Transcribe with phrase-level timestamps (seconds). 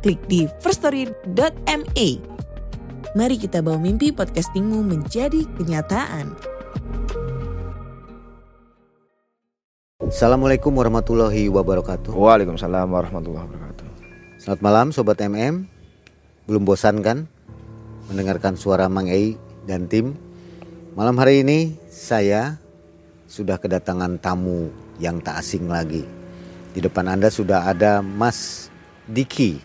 [0.00, 2.08] klik di firststory.me.
[3.12, 6.32] Mari kita bawa mimpi podcastingmu menjadi kenyataan.
[10.00, 12.10] Assalamualaikum warahmatullahi wabarakatuh.
[12.16, 13.86] Waalaikumsalam warahmatullahi wabarakatuh.
[14.40, 15.68] Selamat malam Sobat MM.
[16.48, 17.30] Belum bosan kan
[18.10, 20.16] mendengarkan suara Mang Ei dan tim?
[20.98, 22.58] Malam hari ini saya
[23.30, 26.02] sudah kedatangan tamu yang tak asing lagi.
[26.74, 28.69] Di depan Anda sudah ada Mas
[29.10, 29.58] Diki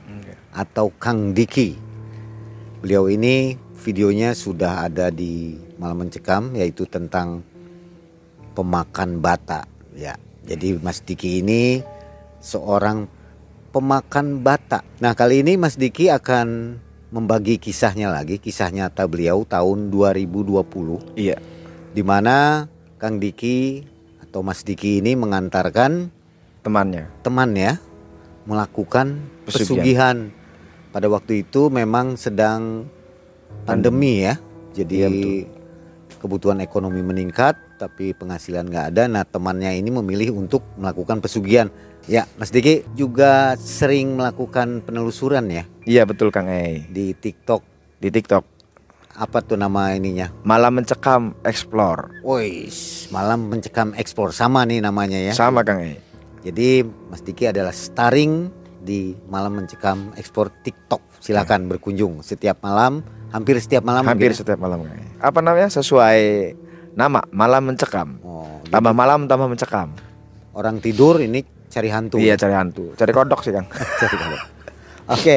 [0.49, 1.77] atau Kang Diki.
[2.81, 7.45] Beliau ini videonya sudah ada di Malam Mencekam yaitu tentang
[8.58, 10.17] pemakan bata ya.
[10.45, 11.81] Jadi Mas Diki ini
[12.42, 13.09] seorang
[13.73, 14.86] pemakan bata.
[15.02, 21.38] Nah, kali ini Mas Diki akan membagi kisahnya lagi, kisah nyata beliau tahun 2020 Iya.
[21.95, 22.67] di mana
[23.00, 23.84] Kang Diki
[24.22, 26.12] atau Mas Diki ini mengantarkan
[26.66, 27.08] Temannya.
[27.22, 27.78] temannya
[28.45, 29.45] melakukan Pesugihan.
[29.45, 30.17] pesugihan.
[30.95, 32.88] Pada waktu itu memang sedang
[33.67, 34.39] pandemi ya.
[34.71, 35.19] Jadi betul.
[36.23, 39.03] kebutuhan ekonomi meningkat tapi penghasilan nggak ada.
[39.11, 41.67] Nah temannya ini memilih untuk melakukan pesugihan.
[42.05, 46.85] Ya Mas Diki juga sering melakukan penelusuran ya Iya betul Kang E.
[46.89, 47.66] di TikTok.
[47.97, 48.45] Di TikTok.
[49.16, 50.29] Apa tuh nama ininya?
[50.43, 52.19] Malam mencekam explore.
[52.21, 52.67] Woi,
[53.16, 55.33] malam mencekam ekspor sama nih namanya ya.
[55.33, 55.97] Sama Kang E.
[56.45, 58.53] Jadi Mas Diki adalah starring
[58.85, 61.01] di malam mencekam ekspor TikTok.
[61.17, 63.01] Silakan berkunjung setiap malam,
[63.33, 64.05] hampir setiap malam.
[64.05, 64.41] Hampir mungkin ya?
[64.45, 64.77] setiap malam.
[65.17, 65.73] Apa namanya?
[65.73, 66.53] Sesuai
[66.94, 68.22] nama Malam mencekam.
[68.22, 69.89] Oh, jadi Tambah malam tambah mencekam.
[70.55, 72.22] orang tidur ini cari hantu.
[72.22, 72.94] Iya cari hantu.
[72.95, 73.67] Cari kodok sih Kang.
[74.00, 74.16] Cari.
[75.11, 75.35] Oke,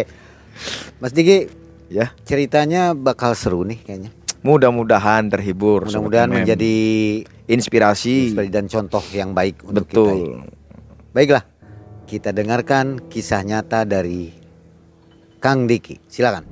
[1.02, 1.48] Mas Diki
[1.90, 2.12] ya.
[2.22, 4.12] ceritanya bakal seru nih kayaknya.
[4.46, 5.90] Mudah-mudahan terhibur.
[5.90, 6.76] Mudah-mudahan menjadi
[7.50, 8.30] inspirasi.
[8.30, 9.98] inspirasi dan contoh yang baik untuk kita.
[9.98, 10.57] Betul.
[11.08, 11.40] Baiklah,
[12.04, 14.28] kita dengarkan kisah nyata dari
[15.40, 15.96] Kang Diki.
[16.04, 16.44] Silakan.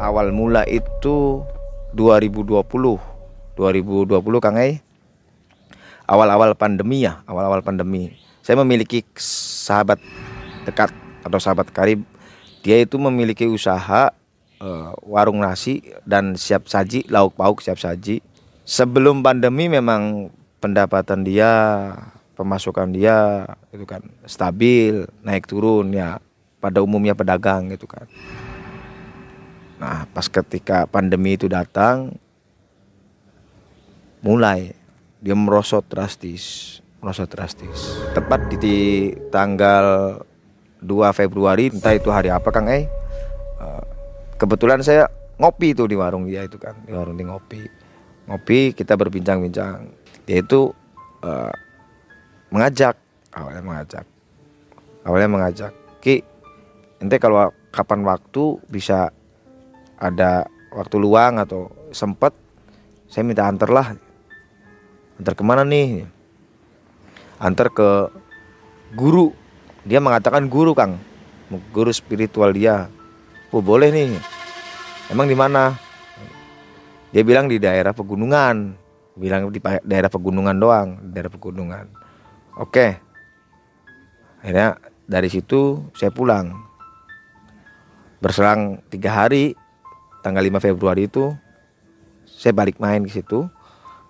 [0.00, 1.44] Awal mula itu
[1.92, 2.64] 2020.
[2.64, 4.80] 2020 Kang E.
[6.08, 8.16] Awal-awal pandemi ya, awal-awal pandemi.
[8.40, 10.00] Saya memiliki sahabat
[10.64, 12.08] dekat atau sahabat karib.
[12.64, 14.16] Dia itu memiliki usaha
[14.60, 18.20] eh, warung nasi dan siap saji, lauk pauk siap saji.
[18.62, 21.50] Sebelum pandemi memang pendapatan dia,
[22.38, 26.20] pemasukan dia itu kan stabil, naik turun ya
[26.60, 28.06] pada umumnya pedagang gitu kan.
[29.80, 32.12] Nah, pas ketika pandemi itu datang,
[34.20, 34.76] mulai
[35.20, 37.96] dia merosot drastis, merosot drastis.
[38.12, 40.20] Tepat di, tanggal
[40.84, 42.88] 2 Februari, entah itu hari apa Kang eh,
[44.40, 45.04] kebetulan saya
[45.36, 47.68] ngopi tuh di warung dia itu kan, di warung dia ngopi.
[48.24, 49.92] Ngopi, kita berbincang-bincang.
[50.24, 50.72] Dia itu
[51.20, 51.52] eh,
[52.48, 52.96] mengajak,
[53.36, 54.06] awalnya mengajak.
[55.04, 56.24] Awalnya mengajak, Ki,
[57.00, 59.08] ente kalau kapan waktu bisa
[59.96, 62.32] ada waktu luang atau sempet
[63.10, 63.88] saya minta antar lah
[65.18, 66.06] antar ke mana nih
[67.42, 67.88] antar ke
[68.94, 69.34] guru
[69.82, 71.00] dia mengatakan guru kang
[71.74, 72.86] guru spiritual dia
[73.50, 74.14] oh boleh nih.
[75.10, 75.74] Emang di mana?
[77.10, 78.74] Dia bilang di daerah pegunungan.
[79.18, 81.90] Bilang di daerah pegunungan doang daerah pegunungan.
[82.56, 82.96] Oke.
[84.40, 84.78] Akhirnya
[85.10, 86.54] dari situ saya pulang.
[88.22, 89.58] Berselang tiga hari
[90.22, 91.34] tanggal 5 Februari itu
[92.24, 93.50] saya balik main ke situ.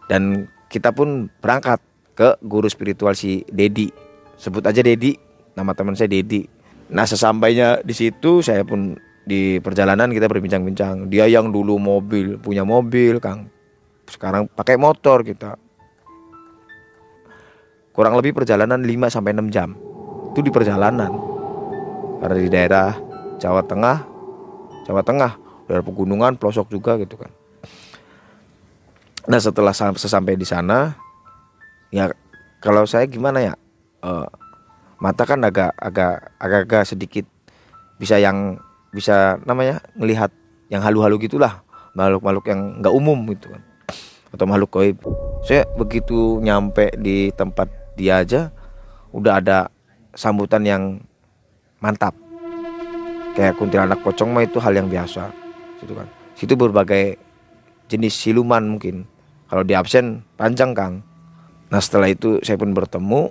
[0.07, 1.81] Dan kita pun berangkat
[2.13, 3.89] ke guru spiritual si Dedi.
[4.37, 5.17] Sebut aja Dedi.
[5.57, 6.45] Nama teman saya Dedi.
[6.91, 8.99] Nah sesampainya di situ saya pun
[9.31, 11.07] di perjalanan kita berbincang-bincang.
[11.07, 13.47] Dia yang dulu mobil punya mobil Kang.
[14.11, 15.55] Sekarang pakai motor kita.
[17.95, 19.79] Kurang lebih perjalanan 5 sampai 6 jam.
[20.35, 21.15] Itu di perjalanan.
[22.19, 22.91] Karena di daerah
[23.39, 24.11] Jawa Tengah
[24.91, 25.39] Jawa Tengah
[25.71, 27.31] daerah pegunungan pelosok juga gitu kan.
[29.31, 30.99] Nah setelah sam- sesampai di sana
[31.95, 32.11] ya
[32.59, 33.55] kalau saya gimana ya?
[34.03, 34.29] Eh,
[34.99, 37.25] mata kan agak agak agak agak sedikit.
[38.03, 38.59] Bisa yang
[38.91, 40.31] bisa namanya melihat
[40.71, 41.63] yang halu-halu gitulah.
[41.95, 43.63] Makhluk-makhluk yang nggak umum gitu kan.
[44.31, 44.99] Atau makhluk gaib.
[45.43, 47.67] Saya begitu nyampe di tempat
[47.99, 48.55] dia aja
[49.11, 49.59] udah ada
[50.15, 50.83] sambutan yang
[51.83, 52.15] mantap.
[53.35, 55.31] Kayak kuntilanak pocong mah itu hal yang biasa
[55.83, 56.07] gitu kan.
[56.39, 57.19] Situ berbagai
[57.91, 59.07] jenis siluman mungkin.
[59.51, 61.03] Kalau di absen panjang kang.
[61.71, 63.31] Nah setelah itu saya pun bertemu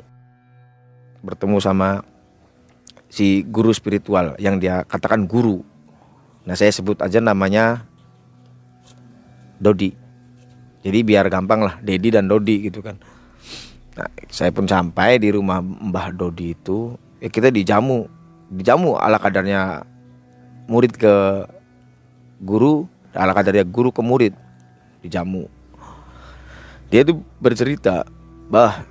[1.20, 2.04] bertemu sama
[3.10, 5.66] si guru spiritual yang dia katakan guru.
[6.46, 7.84] Nah saya sebut aja namanya
[9.60, 9.92] Dodi.
[10.86, 12.96] Jadi biar gampang lah Dedi dan Dodi gitu kan.
[13.98, 18.08] Nah saya pun sampai di rumah Mbah Dodi itu ya kita dijamu.
[18.50, 19.84] Dijamu ala kadarnya
[20.70, 21.14] murid ke
[22.42, 24.34] guru ala kadarnya guru ke murid.
[25.04, 25.50] Dijamu.
[26.90, 28.06] Dia tuh bercerita
[28.50, 28.86] bah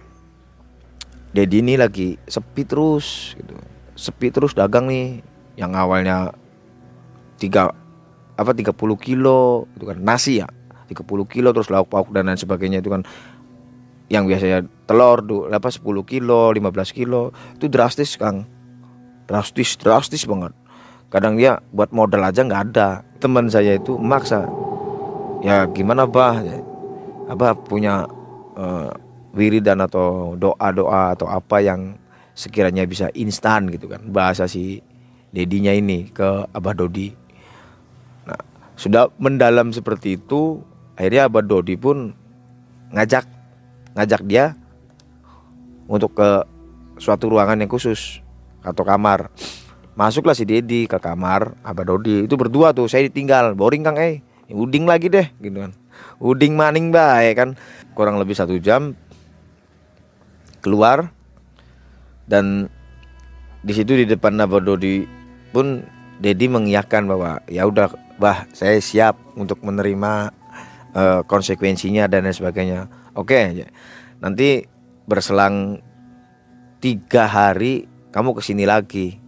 [1.32, 5.27] Dedi ini lagi sepi terus gitu sepi terus dagang nih
[5.59, 6.31] yang awalnya
[7.35, 7.75] tiga
[8.39, 10.47] apa 30 kilo itu kan nasi ya
[10.87, 13.03] 30 kilo terus lauk pauk dan lain sebagainya itu kan
[14.09, 18.49] yang biasanya telur tuh apa 10 kilo 15 kilo itu drastis Kang.
[19.29, 20.56] Drastis drastis banget.
[21.12, 23.05] Kadang dia buat modal aja nggak ada.
[23.21, 24.49] Teman saya itu maksa
[25.44, 26.41] ya gimana bah?
[27.29, 28.09] Apa punya
[28.56, 28.89] uh,
[29.37, 32.01] wiridan atau doa doa atau apa yang
[32.38, 34.79] sekiranya bisa instan gitu kan bahasa si
[35.35, 37.11] dedinya ini ke Abah Dodi.
[38.23, 38.38] Nah,
[38.79, 40.62] sudah mendalam seperti itu,
[40.94, 42.14] akhirnya Abah Dodi pun
[42.94, 43.26] ngajak
[43.99, 44.55] ngajak dia
[45.90, 46.46] untuk ke
[47.02, 48.23] suatu ruangan yang khusus
[48.62, 49.34] atau kamar.
[49.99, 52.23] Masuklah si Dedi ke kamar Abah Dodi.
[52.23, 53.58] Itu berdua tuh, saya ditinggal.
[53.58, 54.23] Boring Kang, eh.
[54.46, 55.75] Uding lagi deh gitu kan.
[56.23, 57.50] Uding maning baik kan.
[57.99, 58.94] Kurang lebih satu jam
[60.62, 61.18] keluar
[62.29, 62.69] dan
[63.65, 65.03] di situ di depan Abah Dodi
[65.51, 65.83] pun
[66.19, 70.35] Dedi mengiyakan bahwa ya udah bah saya siap untuk menerima
[70.93, 72.81] uh, konsekuensinya dan lain sebagainya.
[73.15, 73.71] Oke okay,
[74.19, 74.67] nanti
[75.07, 75.79] berselang
[76.83, 79.19] tiga hari kamu ke sini lagi.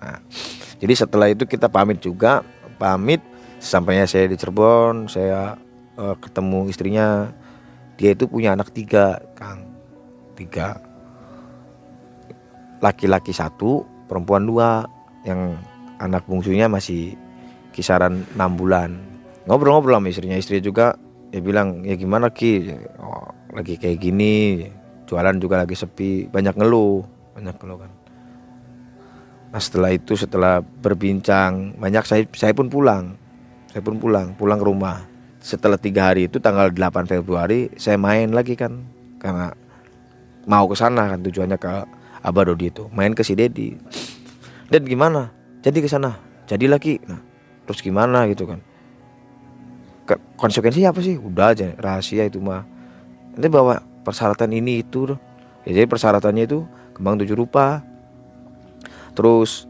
[0.00, 0.20] Nah,
[0.76, 2.44] jadi setelah itu kita pamit juga.
[2.76, 3.24] Pamit
[3.62, 5.56] sampainya saya di Cirebon saya
[5.96, 7.32] uh, ketemu istrinya.
[7.96, 9.64] Dia itu punya anak tiga Kang.
[10.36, 10.93] Tiga
[12.84, 14.84] laki-laki satu, perempuan dua,
[15.24, 15.56] yang
[15.96, 17.16] anak bungsunya masih
[17.72, 19.00] kisaran enam bulan.
[19.48, 21.00] Ngobrol-ngobrol sama istrinya, istri juga
[21.32, 24.68] ya bilang ya gimana ki, oh, lagi kayak gini,
[25.08, 27.00] jualan juga lagi sepi, banyak ngeluh,
[27.32, 27.92] banyak ngeluh kan.
[29.54, 33.16] Nah setelah itu setelah berbincang banyak saya saya pun pulang,
[33.72, 34.98] saya pun pulang, pulang ke rumah.
[35.44, 38.80] Setelah tiga hari itu tanggal 8 Februari saya main lagi kan
[39.20, 39.52] karena
[40.48, 41.68] mau ke sana kan tujuannya ke
[42.24, 43.76] Abah Dodi itu main ke si Dedi.
[44.72, 45.28] Dan gimana?
[45.60, 46.16] Jadi ke sana.
[46.48, 46.96] Jadi lagi.
[47.04, 47.20] Nah
[47.68, 48.60] terus gimana gitu kan?
[50.40, 51.20] Konsekuensinya apa sih?
[51.20, 52.64] Udah aja rahasia itu mah.
[53.36, 55.16] Nanti bawa persyaratan ini itu.
[55.64, 56.64] Ya, jadi persyaratannya itu
[56.96, 57.80] kembang tujuh rupa.
[59.12, 59.68] Terus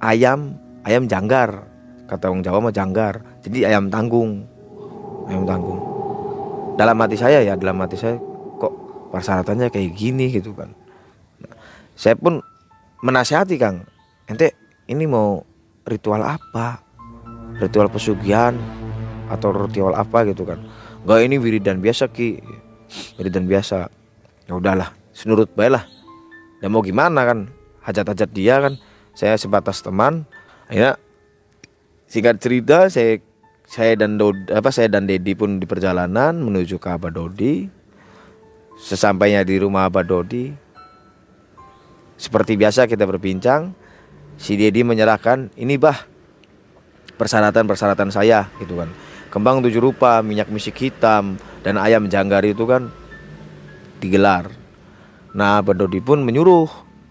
[0.00, 1.68] ayam ayam janggar.
[2.08, 3.24] Kata orang Jawa mah janggar.
[3.44, 4.48] Jadi ayam tanggung.
[5.28, 5.80] Ayam tanggung.
[6.76, 8.16] Dalam hati saya ya dalam hati saya
[8.60, 8.72] kok
[9.12, 10.76] persyaratannya kayak gini gitu kan
[11.96, 12.44] saya pun
[13.00, 13.88] menasihati Kang.
[14.28, 14.52] Ente
[14.86, 15.40] ini mau
[15.88, 16.84] ritual apa?
[17.56, 18.52] Ritual pesugihan
[19.32, 20.60] atau ritual apa gitu kan
[21.06, 22.42] Gak ini wiridan biasa ki.
[23.16, 23.88] Wiridan biasa.
[24.44, 25.84] Ya udahlah senurut baik lah.
[26.60, 27.48] Dan mau gimana kan?
[27.86, 28.74] Hajat-hajat dia kan?
[29.14, 30.28] Saya sebatas teman.
[30.66, 30.98] Ya
[32.10, 33.22] singkat cerita saya
[33.66, 37.70] saya dan Dodi, apa saya dan Dedi pun di perjalanan menuju ke Abah Dodi.
[38.76, 40.65] Sesampainya di rumah Abah Dodi
[42.16, 43.76] seperti biasa kita berbincang,
[44.40, 46.08] si Dedi menyerahkan, ini bah
[47.16, 48.88] persyaratan-persyaratan saya gitu kan.
[49.28, 52.88] Kembang tujuh rupa, minyak misik hitam, dan ayam janggar itu kan
[54.00, 54.48] digelar.
[55.36, 56.68] Nah, Badodi pun menyuruh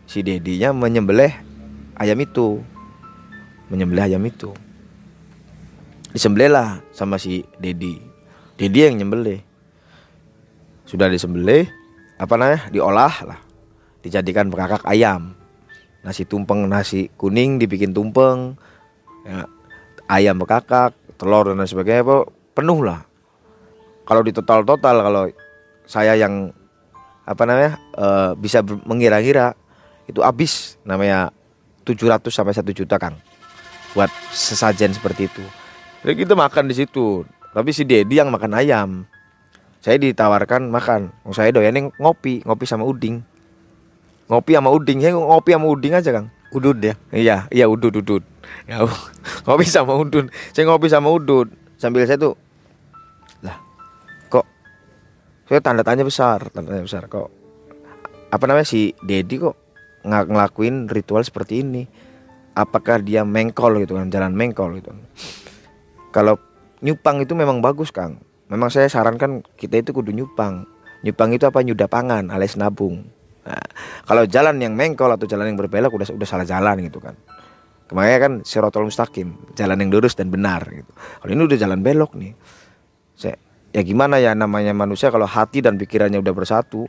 [0.10, 1.34] si Dedinya menyembelih
[2.02, 2.66] ayam itu.
[3.70, 4.50] Menyembelih ayam itu.
[6.18, 8.02] Disembelih sama si Dedi.
[8.58, 9.46] Dedi yang nyembelih.
[10.90, 11.70] Sudah disembelih,
[12.18, 12.74] apa namanya?
[12.74, 13.45] Diolah lah
[14.06, 15.34] dijadikan bekakak ayam
[16.06, 18.54] nasi tumpeng nasi kuning dibikin tumpeng
[19.26, 19.50] ya,
[20.06, 22.06] ayam bekakak telur dan lain sebagainya
[22.54, 23.02] penuh lah
[24.06, 25.26] kalau di total total kalau
[25.90, 26.54] saya yang
[27.26, 28.08] apa namanya e,
[28.38, 29.58] bisa mengira-ngira
[30.06, 31.34] itu habis namanya
[31.82, 33.18] 700 sampai 1 juta Kang
[33.98, 35.42] buat sesajen seperti itu.
[36.06, 37.26] Jadi kita makan di situ.
[37.56, 38.90] Tapi si Dedi yang makan ayam.
[39.82, 41.16] Saya ditawarkan makan.
[41.32, 43.24] Saya doyan ngopi, ngopi sama uding
[44.30, 44.98] ngopi sama uding.
[45.02, 46.28] Saya ngopi sama uding aja kang.
[46.54, 46.94] Udud ya?
[47.12, 48.24] Iya iya udud udud.
[48.70, 48.82] Ya,
[49.46, 50.32] ngopi sama udud.
[50.56, 51.52] Saya ngopi sama udud.
[51.76, 52.34] Sambil saya tuh
[53.44, 53.60] lah
[54.32, 54.48] kok
[55.52, 57.28] saya tanda tanya besar tanda tanya besar kok
[58.32, 59.60] apa namanya si Dedi kok
[60.06, 61.84] nggak ngelakuin ritual seperti ini?
[62.56, 64.96] Apakah dia mengkol gitu kan jalan mengkol gitu?
[66.16, 66.40] Kalau
[66.80, 68.24] nyupang itu memang bagus kang.
[68.48, 70.64] Memang saya sarankan kita itu kudu nyupang.
[71.04, 71.60] Nyupang itu apa?
[71.60, 73.15] Nyuda pangan alias nabung
[73.46, 73.66] nah,
[74.04, 77.16] kalau jalan yang mengkol atau jalan yang berbelok udah udah salah jalan gitu kan.
[77.86, 80.90] Kemarin kan sirotol mustaqim jalan yang lurus dan benar gitu.
[80.92, 82.34] Kalau ini udah jalan belok nih
[83.16, 83.40] saya
[83.72, 86.88] ya gimana ya namanya manusia kalau hati dan pikirannya udah bersatu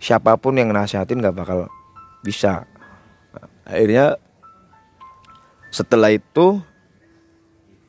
[0.00, 1.68] siapa pun yang nasihatin nggak bakal
[2.24, 2.64] bisa.
[3.32, 4.16] Nah, akhirnya
[5.72, 6.60] setelah itu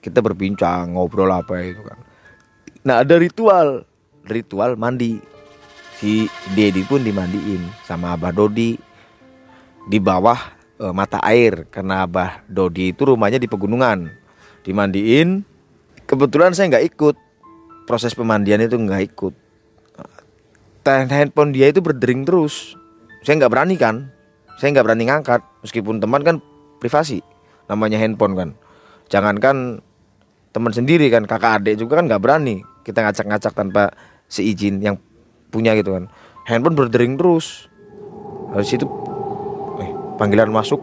[0.04, 2.00] kita berbincang ngobrol apa itu kan.
[2.88, 3.84] Nah ada ritual
[4.24, 5.20] ritual mandi
[5.98, 8.78] si Dedi pun dimandiin sama Abah Dodi.
[9.88, 10.38] Di bawah
[10.78, 14.12] e, mata air karena Abah Dodi itu rumahnya di pegunungan.
[14.62, 15.42] Dimandiin
[16.06, 17.16] kebetulan saya nggak ikut.
[17.88, 19.34] Proses pemandian itu nggak ikut.
[20.88, 22.76] Handphone dia itu berdering terus.
[23.24, 24.12] Saya nggak berani kan?
[24.60, 26.36] Saya nggak berani ngangkat meskipun teman kan
[26.80, 27.24] privasi
[27.72, 28.50] namanya handphone kan.
[29.08, 29.80] Jangankan
[30.52, 32.64] teman sendiri kan kakak adik juga kan nggak berani.
[32.84, 33.92] Kita ngacak-ngacak tanpa
[34.28, 35.00] seizin yang
[35.50, 36.12] punya gitu kan
[36.48, 37.72] handphone berdering terus
[38.52, 38.86] dari situ
[39.82, 40.80] eh, panggilan masuk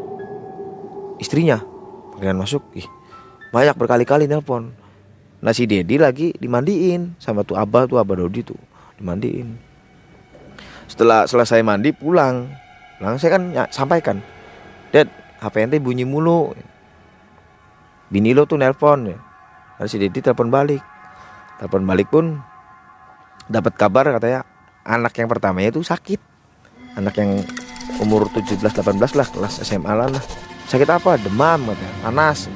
[1.21, 1.61] istrinya
[2.16, 2.87] panggilan masuk ih
[3.54, 4.75] banyak berkali-kali nelpon
[5.44, 8.59] nasi Dedi lagi dimandiin sama tuh abah tuh abah Dodi tuh
[8.97, 9.56] dimandiin
[10.88, 12.64] setelah selesai mandi pulang
[13.02, 14.23] Langsung saya kan ya, sampaikan,
[14.94, 15.11] Dad,
[15.42, 16.54] HP ente bunyi mulu.
[18.09, 19.18] Bini lo tuh nelpon ya.
[19.90, 20.80] Si Dedi telepon balik.
[21.59, 22.38] Telepon balik pun
[23.50, 24.47] dapat kabar katanya
[24.84, 26.20] anak yang pertamanya itu sakit.
[26.94, 27.42] Anak yang
[27.98, 30.12] umur 17 18 lah kelas SMA lah.
[30.70, 31.18] Sakit apa?
[31.18, 32.46] Demam katanya, panas.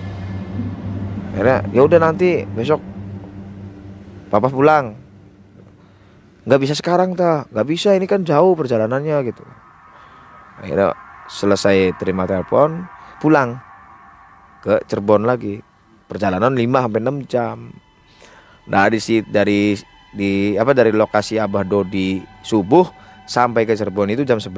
[1.35, 2.80] Akhirnya ya udah nanti besok
[4.30, 4.94] papa pulang.
[6.49, 9.44] Nggak bisa sekarang ta, nggak bisa ini kan jauh perjalanannya gitu
[10.58, 10.94] akhirnya
[11.30, 12.87] selesai terima telepon
[13.23, 13.58] pulang
[14.62, 15.62] ke Cirebon lagi
[16.11, 17.56] perjalanan 5 sampai 6 jam
[18.68, 18.99] nah di
[19.30, 19.78] dari
[20.12, 22.88] di apa dari lokasi Abah Dodi subuh
[23.29, 24.53] sampai ke Cirebon itu jam 11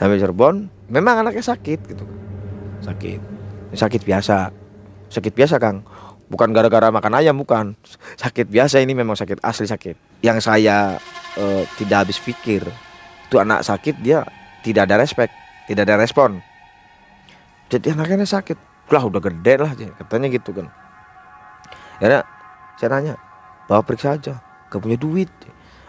[0.00, 2.04] sampai Cirebon memang anaknya sakit gitu.
[2.80, 3.20] Sakit.
[3.76, 4.48] Sakit biasa.
[5.12, 5.84] Sakit biasa Kang.
[6.28, 7.76] Bukan gara-gara makan ayam bukan.
[8.16, 10.24] Sakit biasa ini memang sakit asli sakit.
[10.24, 10.96] Yang saya
[11.36, 12.64] uh, tidak habis pikir
[13.28, 14.24] itu anak sakit dia
[14.64, 15.32] tidak ada respect
[15.68, 16.40] tidak ada respon.
[17.68, 18.88] Jadi anaknya sakit.
[18.88, 20.72] Lah udah gede lah katanya gitu kan
[21.98, 22.22] ya
[22.78, 23.14] saya nanya
[23.68, 24.40] bawa periksa aja
[24.72, 25.30] gak punya duit.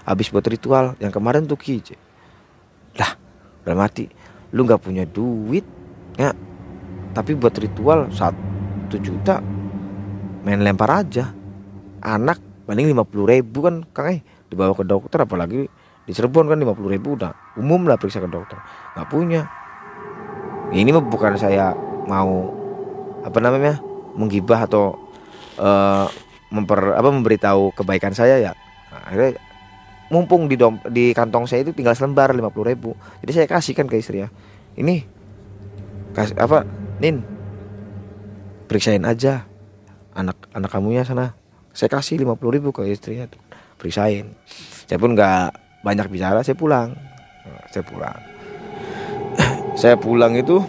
[0.03, 1.81] Habis buat ritual yang kemarin tuh ki
[2.98, 3.13] lah
[3.63, 4.09] udah mati
[4.51, 5.63] lu gak punya duit
[6.19, 6.36] ya.
[7.15, 9.41] Tapi buat ritual satu juta
[10.45, 11.31] main lempar aja.
[12.00, 14.21] Anak paling lima puluh ribu kan kang eh.
[14.50, 15.69] Dibawa ke dokter apalagi
[16.09, 17.53] di Cirebon kan 50 ribu udah.
[17.62, 18.57] Umum lah periksa ke dokter.
[18.98, 19.45] Nggak punya.
[20.74, 21.77] Ini mah bukan saya
[22.09, 22.50] mau
[23.21, 23.77] apa namanya
[24.17, 24.98] menggibah atau
[25.62, 26.09] uh,
[26.49, 28.51] memper apa memberitahu kebaikan saya ya.
[28.89, 29.37] Nah, akhirnya
[30.09, 32.97] mumpung di dom, di kantong saya itu tinggal selembar 50 ribu.
[33.21, 34.29] Jadi saya kasihkan ke istri ya.
[34.73, 35.05] Ini
[36.17, 36.65] kasih apa
[36.97, 37.21] nin
[38.65, 39.45] periksain aja
[40.17, 41.37] anak anak kamunya sana.
[41.69, 43.39] Saya kasih 50 ribu ke istrinya tuh
[43.77, 44.33] periksain.
[44.89, 45.53] Saya pun nggak
[45.85, 46.97] banyak bicara saya pulang.
[47.69, 48.19] Saya pulang.
[49.79, 50.59] Saya pulang itu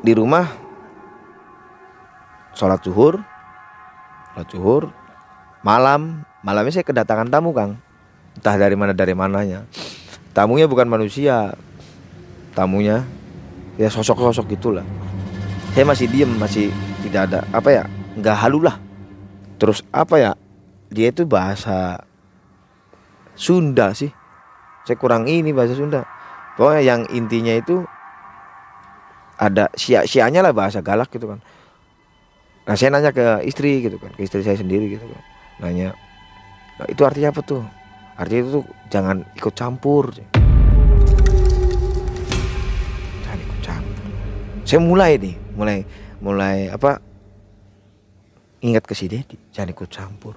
[0.00, 0.46] di rumah
[2.54, 3.33] sholat zuhur
[4.34, 4.82] sholat zuhur
[5.62, 6.26] malam.
[6.44, 7.80] Malamnya saya kedatangan tamu kang.
[8.36, 9.64] Entah dari mana dari mananya.
[10.34, 11.54] Tamunya bukan manusia.
[12.52, 13.06] Tamunya
[13.78, 14.84] ya sosok-sosok gitulah.
[15.72, 16.68] Saya masih diem masih
[17.06, 17.82] tidak ada apa ya
[18.18, 18.76] nggak halu lah.
[19.56, 20.32] Terus apa ya
[20.90, 22.02] dia itu bahasa
[23.38, 24.12] Sunda sih.
[24.84, 26.04] Saya kurang ini bahasa Sunda.
[26.60, 27.82] Pokoknya yang intinya itu
[29.34, 31.42] ada sia sianya lah bahasa galak gitu kan
[32.64, 35.22] nah saya nanya ke istri gitu kan ke istri saya sendiri gitu kan.
[35.60, 35.92] Nanya
[36.80, 37.62] nah, itu artinya apa tuh?
[38.16, 40.14] Artinya itu tuh jangan ikut campur.
[43.22, 44.06] Jangan ikut campur.
[44.64, 45.78] Saya mulai nih mulai
[46.18, 46.98] mulai apa
[48.64, 50.34] ingat ke si Dedi jangan ikut campur.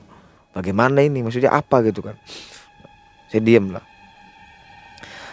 [0.52, 1.22] Bagaimana ini?
[1.22, 2.18] Maksudnya apa gitu kan?
[3.30, 3.86] Saya diem lah.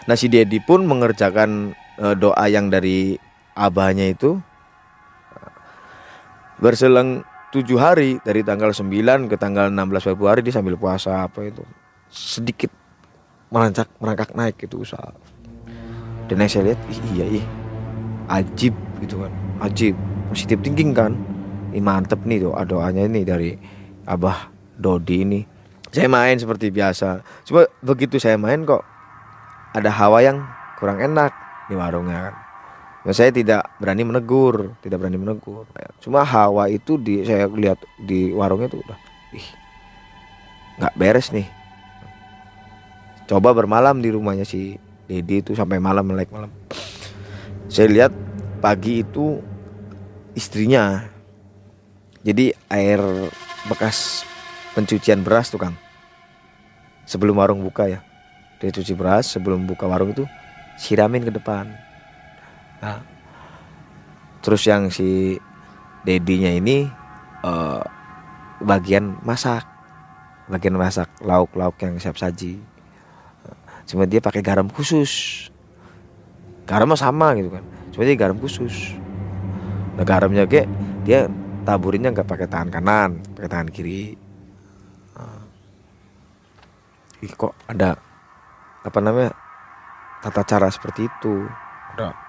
[0.05, 3.17] Nah si Dedi pun mengerjakan e, doa yang dari
[3.57, 4.37] abahnya itu
[6.59, 11.63] berselang tujuh hari dari tanggal 9 ke tanggal 16 Februari dia sambil puasa apa itu
[12.11, 12.71] sedikit
[13.55, 15.15] merancak merangkak naik itu usaha.
[16.27, 16.81] Dan yang saya lihat
[17.15, 17.45] iya iya
[18.33, 19.33] ajib gitu kan
[19.63, 19.95] ajib
[20.31, 21.15] positif thinking kan.
[21.75, 23.51] Ini mantep nih doa doanya ini dari
[24.07, 25.41] abah Dodi ini.
[25.91, 27.23] Saya main seperti biasa.
[27.47, 28.83] Cuma begitu saya main kok
[29.75, 30.39] ada hawa yang
[30.79, 31.35] kurang enak
[31.67, 32.44] di warungnya kan
[33.05, 35.69] Nah, saya tidak berani menegur tidak berani menegur.
[36.01, 38.99] Cuma hawa itu di saya lihat di warungnya tuh udah
[39.37, 39.49] ih
[40.81, 41.45] nggak beres nih.
[43.29, 46.49] Coba bermalam di rumahnya si Dedi itu sampai malam melek malam.
[47.69, 48.13] Saya lihat
[48.65, 49.37] pagi itu
[50.33, 51.05] istrinya.
[52.25, 53.05] Jadi air
[53.69, 54.25] bekas
[54.73, 55.77] pencucian beras tuh Kang.
[57.05, 58.01] Sebelum warung buka ya.
[58.65, 60.25] Dia cuci beras sebelum buka warung itu
[60.81, 61.84] siramin ke depan
[62.85, 63.01] nah,
[64.45, 65.41] terus yang si
[66.05, 66.85] dedinya ini
[67.41, 67.81] uh,
[68.61, 69.65] bagian masak.
[70.45, 72.61] Bagian masak lauk-lauk yang siap saji.
[73.89, 75.49] Cuma dia pakai garam khusus.
[76.69, 77.65] Garam sama gitu kan.
[77.97, 78.93] Cuma dia garam khusus.
[79.97, 80.69] Nah garamnya kayak
[81.09, 81.33] dia
[81.65, 84.21] taburinnya nggak pakai tangan kanan pakai tangan kiri.
[87.25, 87.97] Ih, kok ada
[88.85, 89.33] apa namanya
[90.21, 91.49] tata cara seperti itu?
[91.97, 92.24] Ada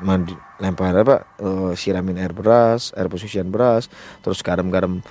[0.00, 0.32] mandi
[0.62, 3.90] lempar apa uh, siramin air beras air pensucian beras
[4.24, 5.02] terus garam-garam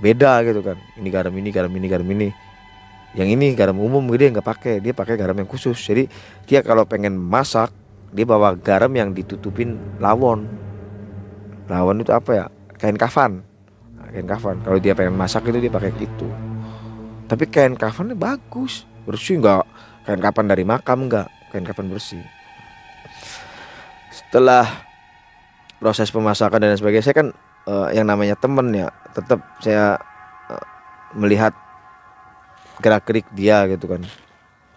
[0.00, 0.80] beda gitu kan.
[0.96, 2.28] Ini garam ini garam ini garam ini.
[3.14, 4.74] Yang ini garam umum dia nggak pakai.
[4.80, 5.76] Dia pakai garam yang khusus.
[5.76, 6.08] Jadi
[6.48, 7.70] dia kalau pengen masak
[8.10, 10.48] dia bawa garam yang ditutupin lawon
[11.70, 12.46] lawon itu apa ya?
[12.80, 13.44] Kain kafan.
[13.94, 14.56] Nah, kain kafan.
[14.64, 16.28] Kalau dia pengen masak itu dia pakai itu.
[17.30, 18.88] Tapi kain kafannya bagus.
[19.06, 19.64] Bersih nggak?
[20.08, 21.28] Kain kapan dari makam nggak?
[21.52, 22.24] Kain kapan bersih
[24.30, 24.86] setelah
[25.82, 27.28] proses pemasakan dan sebagainya saya kan
[27.66, 29.98] uh, yang namanya temen ya tetap saya
[30.46, 30.64] uh,
[31.18, 31.50] melihat
[32.78, 34.06] gerak gerik dia gitu kan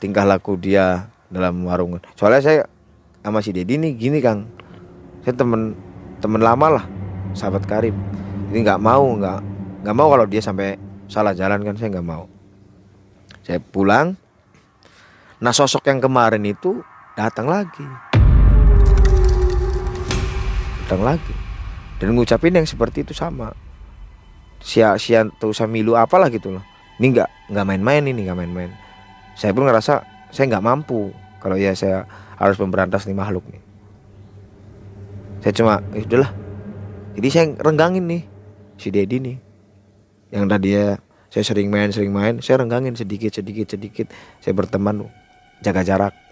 [0.01, 2.61] tingkah laku dia dalam warung soalnya saya
[3.23, 4.43] sama si Dedi nih gini Kang.
[5.23, 5.71] Saya temen
[6.19, 6.85] temen lama lah
[7.31, 7.95] sahabat Karim
[8.51, 9.39] ini nggak mau nggak
[9.87, 10.75] nggak mau kalau dia sampai
[11.07, 12.27] salah jalan kan saya nggak mau.
[13.47, 14.19] Saya pulang
[15.39, 16.83] nah sosok yang kemarin itu
[17.15, 18.12] datang lagi
[20.93, 21.33] datang lagi.
[21.97, 23.49] Dan ngucapin yang seperti itu sama.
[24.61, 26.63] Sia sia tuh samilu apalah gitu loh.
[27.01, 28.71] Ini nggak nggak main-main ini nggak main-main.
[29.33, 31.09] Saya pun ngerasa saya nggak mampu
[31.41, 32.05] kalau ya saya
[32.37, 33.61] harus memberantas nih makhluk nih.
[35.41, 36.31] Saya cuma eh, udahlah.
[37.17, 38.21] Jadi saya renggangin nih
[38.77, 39.37] si Dedi nih.
[40.29, 40.85] Yang tadi ya
[41.33, 44.07] saya sering main sering main saya renggangin sedikit sedikit sedikit.
[44.39, 45.09] Saya berteman
[45.65, 46.22] jaga jarak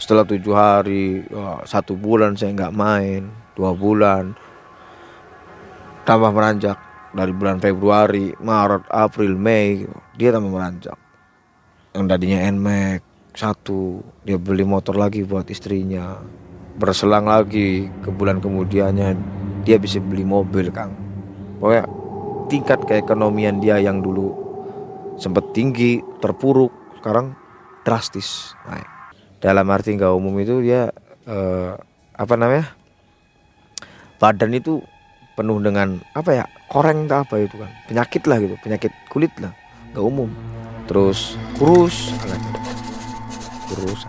[0.00, 1.28] setelah tujuh hari
[1.68, 4.32] satu bulan saya nggak main dua bulan.
[6.08, 6.80] Tambah meranjak
[7.12, 9.84] dari bulan Februari Maret April Mei
[10.16, 10.96] dia tambah meranjak.
[11.92, 13.00] Yang tadinya Nmax
[13.36, 16.16] satu dia beli motor lagi buat istrinya.
[16.80, 19.12] Berselang lagi ke bulan kemudiannya
[19.68, 20.96] dia bisa beli mobil kang.
[21.60, 21.84] Pokoknya
[22.48, 24.32] tingkat keekonomian dia yang dulu
[25.20, 27.36] sempat tinggi terpuruk sekarang
[27.84, 28.99] drastis naik
[29.40, 30.92] dalam arti nggak umum itu dia
[31.24, 31.72] eh,
[32.14, 32.68] apa namanya
[34.20, 34.84] badan itu
[35.32, 37.70] penuh dengan apa ya koreng tak apa itu kan.
[37.88, 39.52] Penyakit lah gitu penyakit kulit lah
[39.96, 40.28] nggak umum.
[40.84, 42.12] Terus kurus
[43.70, 44.04] kurus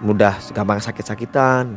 [0.00, 1.76] mudah gampang sakit-sakitan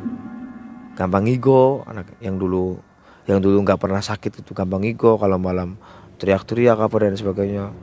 [0.95, 2.80] gampang ngigo anak yang dulu
[3.28, 5.76] yang dulu nggak pernah sakit itu gampang ngigo kalau malam
[6.19, 7.76] teriak-teriak apa dan sebagainya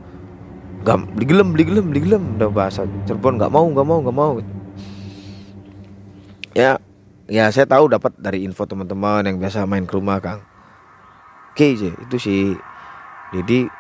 [0.81, 2.23] gam beli gelem beli gelem beli gelem.
[2.41, 4.33] Udah bahasa Cirebon nggak mau nggak mau nggak mau.
[6.57, 6.81] Ya
[7.31, 10.41] ya saya tahu dapat dari info teman-teman yang biasa main ke rumah kang.
[11.53, 12.35] Oke je itu si
[13.31, 13.71] jadi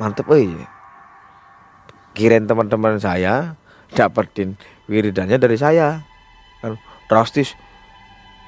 [0.00, 0.66] mantep aja
[2.12, 3.56] kirim teman-teman saya
[3.92, 4.56] dapetin
[4.88, 6.04] wiridannya dari saya.
[6.60, 7.56] Kan drastis.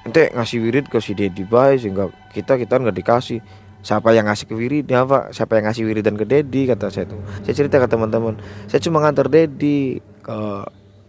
[0.05, 3.41] Ente ngasih wirid ke si Dedi baik sehingga kita kita nggak dikasih
[3.85, 7.05] siapa yang ngasih ke wirid ya pak siapa yang ngasih wiridan ke Dedi kata saya
[7.05, 7.21] tuh.
[7.45, 8.41] Saya cerita ke teman-teman.
[8.65, 10.39] Saya cuma ngantar Dedi ke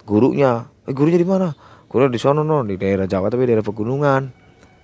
[0.04, 0.68] gurunya.
[0.84, 1.56] Eh, gurunya di mana?
[1.88, 2.68] Gurunya di sono no.
[2.68, 4.24] Di daerah Jawa tapi daerah pegunungan.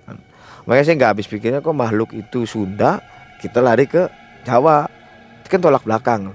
[0.08, 0.18] Kan.
[0.64, 3.04] makanya saya nggak habis pikirnya kok makhluk itu Sunda
[3.44, 4.08] kita lari ke
[4.48, 4.88] Jawa.
[5.44, 6.32] Itu kan tolak belakang.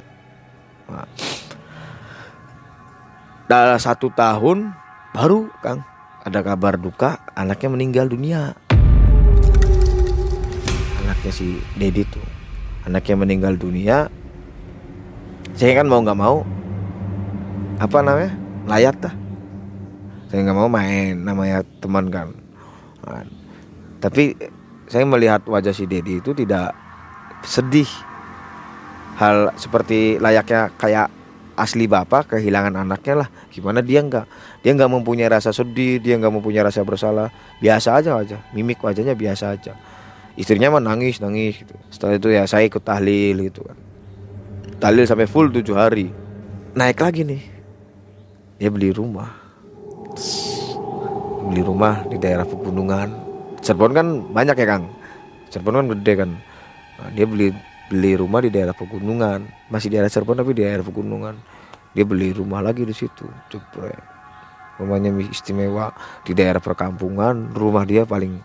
[0.87, 1.09] Nah,
[3.49, 4.77] dalam satu tahun
[5.16, 5.81] baru Kang
[6.27, 8.59] ada kabar duka anaknya meninggal dunia
[11.27, 12.23] anaknya si Dedi tuh.
[12.87, 14.07] Anaknya meninggal dunia.
[15.59, 16.47] Saya kan mau nggak mau
[17.83, 18.31] apa namanya
[18.71, 19.15] layat dah.
[20.31, 22.31] Saya nggak mau main namanya teman kan.
[23.03, 23.27] Nah,
[23.99, 24.39] tapi
[24.87, 26.71] saya melihat wajah si Dedi itu tidak
[27.43, 27.91] sedih.
[29.19, 31.11] Hal seperti layaknya kayak
[31.59, 33.29] asli bapak kehilangan anaknya lah.
[33.51, 34.31] Gimana dia nggak
[34.62, 37.35] dia nggak mempunyai rasa sedih dia nggak mempunyai rasa bersalah.
[37.59, 39.75] Biasa aja aja mimik wajahnya biasa aja
[40.37, 41.75] istrinya mah nangis gitu.
[41.88, 43.77] Setelah itu ya saya ikut tahlil gitu kan.
[44.77, 46.12] Tahlil sampai full tujuh hari.
[46.77, 47.42] Naik lagi nih.
[48.61, 49.33] Dia beli rumah.
[51.49, 53.09] Beli rumah di daerah pegunungan.
[53.64, 54.85] Cirebon kan banyak ya Kang?
[55.49, 56.31] Cirebon kan gede kan.
[57.01, 57.49] Nah, dia beli
[57.88, 59.49] beli rumah di daerah pegunungan.
[59.72, 61.35] Masih di daerah Cirebon tapi di daerah pegunungan.
[61.96, 63.88] Dia beli rumah lagi di situ coba
[64.77, 65.96] rumahnya istimewa
[66.29, 67.57] di daerah perkampungan.
[67.57, 68.37] Rumah dia paling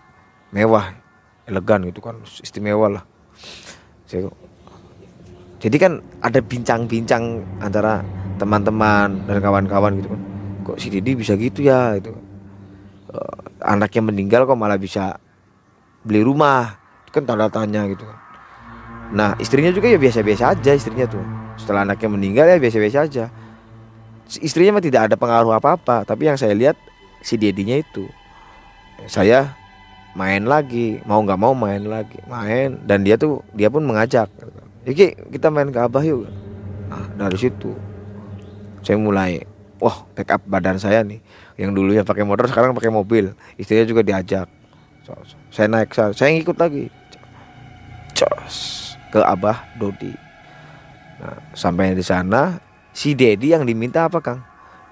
[0.56, 1.01] mewah
[1.46, 3.04] elegan gitu kan istimewa lah.
[5.62, 8.02] Jadi kan ada bincang-bincang antara
[8.36, 10.20] teman-teman dan kawan-kawan gitu kan.
[10.62, 12.10] Kok si Didi bisa gitu ya itu
[13.10, 15.18] uh, anaknya meninggal kok malah bisa
[16.02, 18.18] beli rumah itu kan tanda tanya gitu kan.
[19.14, 21.22] Nah istrinya juga ya biasa-biasa aja istrinya tuh.
[21.58, 23.24] Setelah anaknya meninggal ya biasa-biasa aja.
[24.42, 26.74] Istrinya mah tidak ada pengaruh apa-apa tapi yang saya lihat
[27.22, 28.10] si dedinya itu
[29.06, 29.61] saya
[30.12, 32.76] main lagi mau nggak mau main lagi main.
[32.84, 34.28] Dan dia tuh dia pun mengajak.
[34.84, 36.28] Iki kita main ke Abah yuk.
[36.90, 37.72] Nah dari situ
[38.82, 39.46] saya mulai
[39.78, 41.22] wah backup badan saya nih.
[41.56, 43.32] Yang dulunya pakai motor sekarang pakai mobil.
[43.56, 44.50] Istrinya juga diajak.
[45.50, 46.90] Saya naik saya ngikut lagi.
[48.14, 48.56] Cos
[49.12, 50.14] ke Abah Dodi.
[51.22, 52.58] Nah, sampai di sana
[52.90, 54.42] si Dedi yang diminta apa Kang?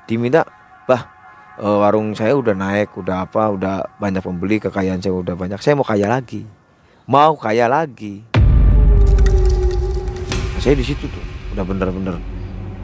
[0.06, 0.46] Diminta
[1.60, 5.60] e, warung saya udah naik udah apa udah banyak pembeli kekayaan saya udah banyak.
[5.60, 6.48] Saya mau kaya lagi.
[7.04, 8.24] Mau kaya lagi.
[10.56, 12.16] Nah, saya di situ tuh udah bener-bener.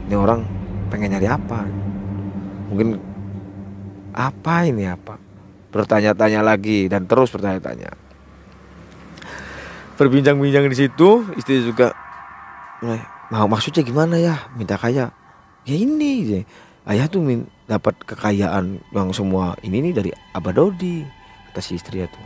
[0.07, 0.45] Ini orang
[0.93, 1.65] pengen nyari apa?
[2.69, 2.87] Mungkin
[4.13, 5.17] apa ini apa?
[5.73, 7.91] Bertanya-tanya lagi dan terus bertanya-tanya.
[9.97, 11.89] Berbincang-bincang di situ istri juga
[13.33, 14.37] mau maksudnya gimana ya?
[14.53, 15.09] Minta kaya.
[15.67, 16.45] Ya ini
[16.87, 21.03] ayah tuh min dapat kekayaan yang semua ini nih dari abah Dodi
[21.51, 22.21] kata si istri itu.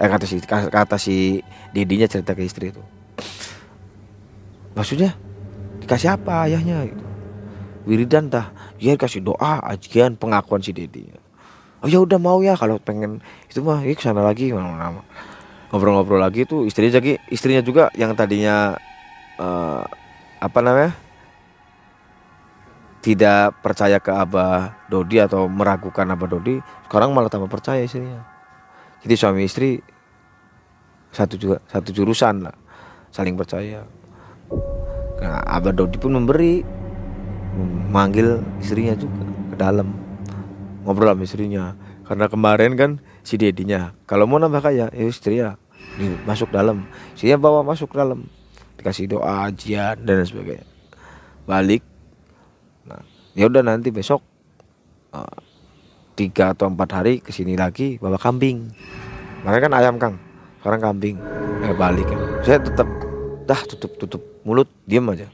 [0.00, 2.82] Eh kata si kata si dedinya cerita ke istri itu.
[4.78, 5.18] Maksudnya
[5.82, 7.04] dikasih apa ayahnya gitu.
[7.88, 11.16] wiridan tah ya kasih doa ajian pengakuan si dedinya
[11.80, 14.52] oh ya udah mau ya kalau pengen itu mah ya ke sana lagi.
[14.52, 15.00] Mana
[15.70, 18.74] ngobrol-ngobrol lagi tuh istrinya jadi istrinya juga yang tadinya
[19.38, 19.86] uh,
[20.42, 20.92] apa namanya
[23.00, 28.24] tidak percaya ke Abah Dodi atau meragukan Abah Dodi sekarang malah tambah percaya istrinya
[29.00, 29.80] jadi suami istri
[31.10, 32.54] satu juga satu jurusan lah
[33.10, 33.84] saling percaya.
[35.20, 36.62] Nah Abah Dodi pun memberi
[37.50, 39.90] memanggil istrinya juga ke dalam
[40.86, 41.64] ngobrol sama istrinya.
[42.06, 42.90] Karena kemarin kan
[43.22, 45.58] si dedinya kalau mau nambah kaya ya istri ya
[46.26, 46.86] masuk dalam.
[47.14, 48.26] Istrinya bawa masuk dalam
[48.78, 50.66] dikasih doa ajian dan sebagainya.
[51.46, 51.82] Balik
[52.88, 53.02] nah
[53.36, 54.24] ya udah nanti besok
[55.14, 55.38] uh,
[56.18, 58.68] tiga atau empat hari ke sini lagi bawa kambing.
[59.40, 60.20] Mereka kan ayam kang.
[60.60, 61.16] Sekarang kambing.
[61.64, 62.88] Eh balik kan saya tetap
[63.48, 65.28] dah tutup tutup mulut diem aja.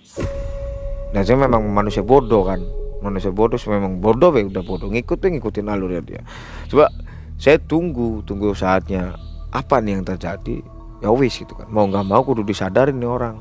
[1.10, 2.62] Dan saya memang manusia bodoh kan.
[3.02, 4.86] Manusia bodoh memang bodoh ya udah bodoh.
[4.90, 6.22] Ngikutin ngikutin alur ya dia.
[6.70, 6.90] Coba
[7.34, 9.18] saya tunggu tunggu saatnya.
[9.50, 10.62] Apa nih yang terjadi?
[11.02, 11.66] Ya wis gitu kan.
[11.70, 13.36] Mau nggak mau kudu disadarin nih orang.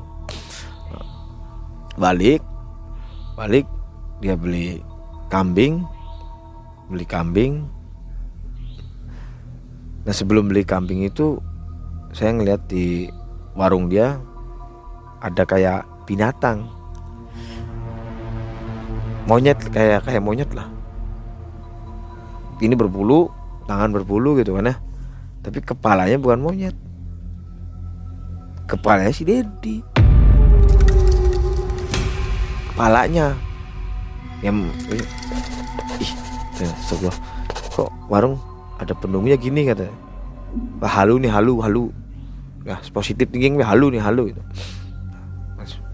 [1.94, 2.42] Balik.
[3.36, 3.75] Balik
[4.20, 4.80] dia beli
[5.28, 5.84] kambing
[6.86, 7.66] beli kambing.
[10.06, 11.42] Nah sebelum beli kambing itu
[12.14, 13.10] saya ngeliat di
[13.58, 14.22] warung dia
[15.18, 16.70] ada kayak binatang.
[19.26, 20.70] Monyet kayak kayak monyet lah.
[22.62, 23.26] Ini berbulu
[23.66, 24.76] tangan berbulu gitu kan ya.
[25.42, 26.76] Tapi kepalanya bukan monyet.
[28.70, 29.82] Kepalanya si Dedi
[32.76, 33.32] kepalanya
[34.44, 35.06] yang ih
[36.88, 37.14] sebuah
[37.72, 38.40] kok warung
[38.76, 39.88] ada penunggunya gini kata.
[40.80, 41.84] Wah, halu nih halu halu.
[42.64, 44.42] Nah positif tinggi halu nih halu itu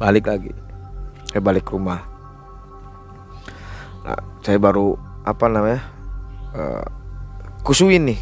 [0.03, 0.51] balik lagi.
[1.31, 2.03] Saya balik ke rumah.
[4.03, 5.81] Nah, saya baru apa namanya
[6.59, 6.87] uh,
[7.63, 8.21] kusuin nih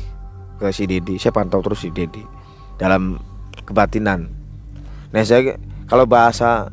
[0.61, 2.21] ke si Dedi saya pantau terus si Dedi
[2.77, 3.17] dalam
[3.65, 4.29] kebatinan.
[5.11, 5.57] Nah saya
[5.89, 6.69] kalau bahasa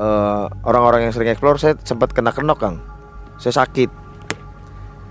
[0.00, 2.76] eh, orang-orang yang sering explore saya sempat kena kenok kang.
[3.36, 3.90] Saya sakit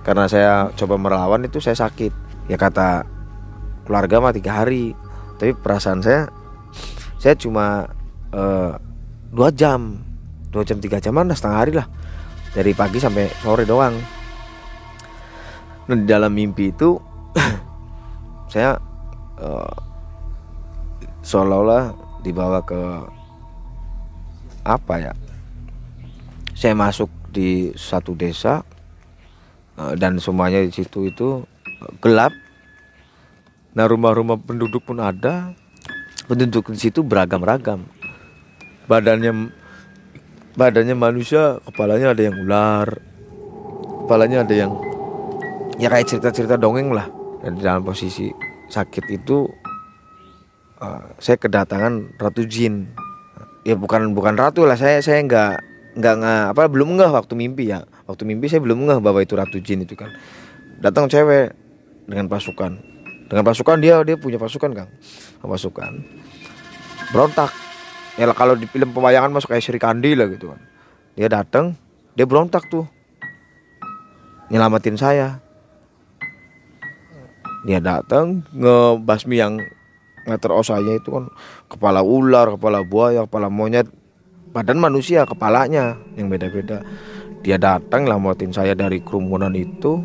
[0.01, 2.09] karena saya coba melawan itu saya sakit.
[2.49, 3.05] Ya kata
[3.85, 4.97] keluarga mah tiga hari.
[5.37, 6.27] Tapi perasaan saya
[7.21, 7.87] saya cuma
[8.33, 8.73] uh,
[9.29, 10.01] dua jam,
[10.49, 11.87] dua jam tiga jam mana setengah hari lah
[12.57, 13.93] dari pagi sampai sore doang.
[15.89, 16.97] Nah di dalam mimpi itu
[18.53, 18.77] saya
[19.37, 19.75] uh,
[21.21, 21.93] seolah-olah
[22.25, 22.81] dibawa ke
[24.69, 25.13] apa ya?
[26.53, 28.61] Saya masuk di satu desa
[29.81, 31.41] eh, dan semuanya di situ itu
[31.97, 32.33] gelap.
[33.73, 35.57] Nah rumah-rumah penduduk pun ada.
[36.29, 37.89] Penduduk di situ beragam-ragam.
[38.85, 39.49] Badannya
[40.53, 42.87] badannya manusia kepalanya ada yang ular
[44.03, 44.73] kepalanya ada yang
[45.77, 47.09] ya kayak cerita-cerita dongeng lah.
[47.39, 48.29] Dan di dalam posisi
[48.69, 49.47] sakit itu
[50.83, 52.89] uh, saya kedatangan ratu jin
[53.63, 54.79] ya bukan bukan ratu lah.
[54.79, 55.51] Saya saya nggak
[55.99, 57.83] nggak nggak apa belum ngeh waktu mimpi ya.
[58.07, 60.11] Waktu mimpi saya belum ngeh bahwa itu ratu jin itu kan.
[60.79, 61.53] Datang cewek
[62.07, 62.79] dengan pasukan.
[63.29, 64.89] Dengan pasukan dia dia punya pasukan kang.
[65.43, 66.03] Pasukan.
[67.11, 67.51] Berontak.
[68.19, 70.59] Ya kalau di film pewayangan masuk kayak Sri Kandi lah gitu kan.
[71.15, 71.75] Dia datang
[72.15, 72.87] dia berontak tuh.
[74.49, 75.39] Nyelamatin saya.
[77.67, 79.59] Dia datang ngebasmi yang
[80.29, 81.25] meter saya itu kan
[81.69, 83.87] kepala ular kepala buaya kepala monyet.
[84.49, 86.81] Badan manusia kepalanya yang beda-beda.
[87.45, 90.01] Dia datang nyelamatin saya dari kerumunan itu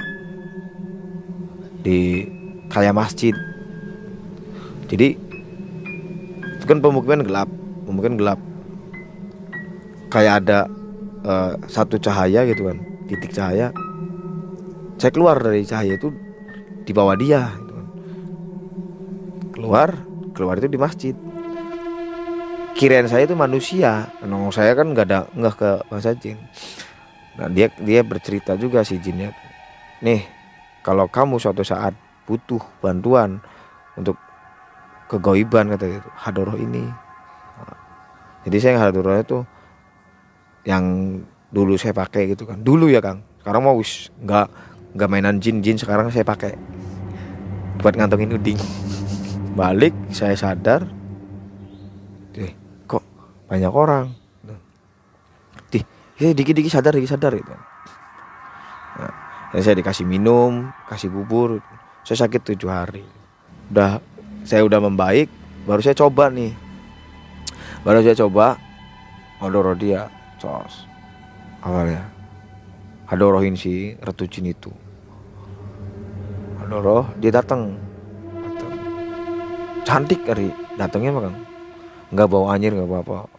[1.81, 2.29] di
[2.68, 3.33] kayak masjid.
[4.85, 5.16] Jadi
[6.61, 7.48] itu kan pemukiman gelap
[7.88, 8.40] pemukiman gelap.
[10.12, 10.59] Kayak ada
[11.24, 13.72] uh, satu cahaya gitu kan titik cahaya.
[15.00, 16.12] Saya keluar dari cahaya itu
[16.85, 17.87] di bawah dia gitu kan.
[19.57, 19.88] keluar
[20.37, 21.16] keluar itu di masjid
[22.74, 24.10] kirain saya itu manusia.
[24.26, 26.38] Nongol saya kan nggak ada nggak ke bangsa jin.
[27.38, 29.32] Nah dia dia bercerita juga si jinnya.
[30.02, 30.26] Nih
[30.84, 31.94] kalau kamu suatu saat
[32.28, 33.40] butuh bantuan
[33.94, 34.18] untuk
[35.08, 36.84] kegoiban kata gitu hadoroh ini.
[38.44, 39.38] Jadi saya hadoroh itu
[40.68, 40.84] yang
[41.48, 42.60] dulu saya pakai gitu kan.
[42.60, 43.24] Dulu ya kang.
[43.40, 44.46] Sekarang mau wis nggak
[44.98, 46.52] nggak mainan jin jin sekarang saya pakai.
[47.80, 48.60] Buat ngantongin uding.
[49.58, 50.84] Balik saya sadar.
[52.34, 52.63] Eh,
[53.48, 54.12] banyak orang.
[55.68, 55.80] Di
[56.20, 57.52] ya dikit dikit sadar dikit sadar gitu.
[58.94, 59.14] Nah,
[59.61, 61.61] saya dikasih minum kasih bubur.
[62.04, 63.04] Saya sakit tujuh hari.
[63.72, 64.00] Udah
[64.44, 65.28] saya udah membaik
[65.64, 66.52] baru saya coba nih.
[67.85, 68.57] Baru saya coba
[69.40, 70.09] odoro dia
[70.40, 70.88] cos.
[71.64, 72.04] Awalnya.
[73.09, 74.72] Adorohin si ratu jin itu.
[76.64, 77.76] Adoro dia datang
[79.85, 80.48] cantik kali
[80.80, 81.37] datangnya kang?
[82.09, 83.33] Nggak bawa anjir nggak apa apa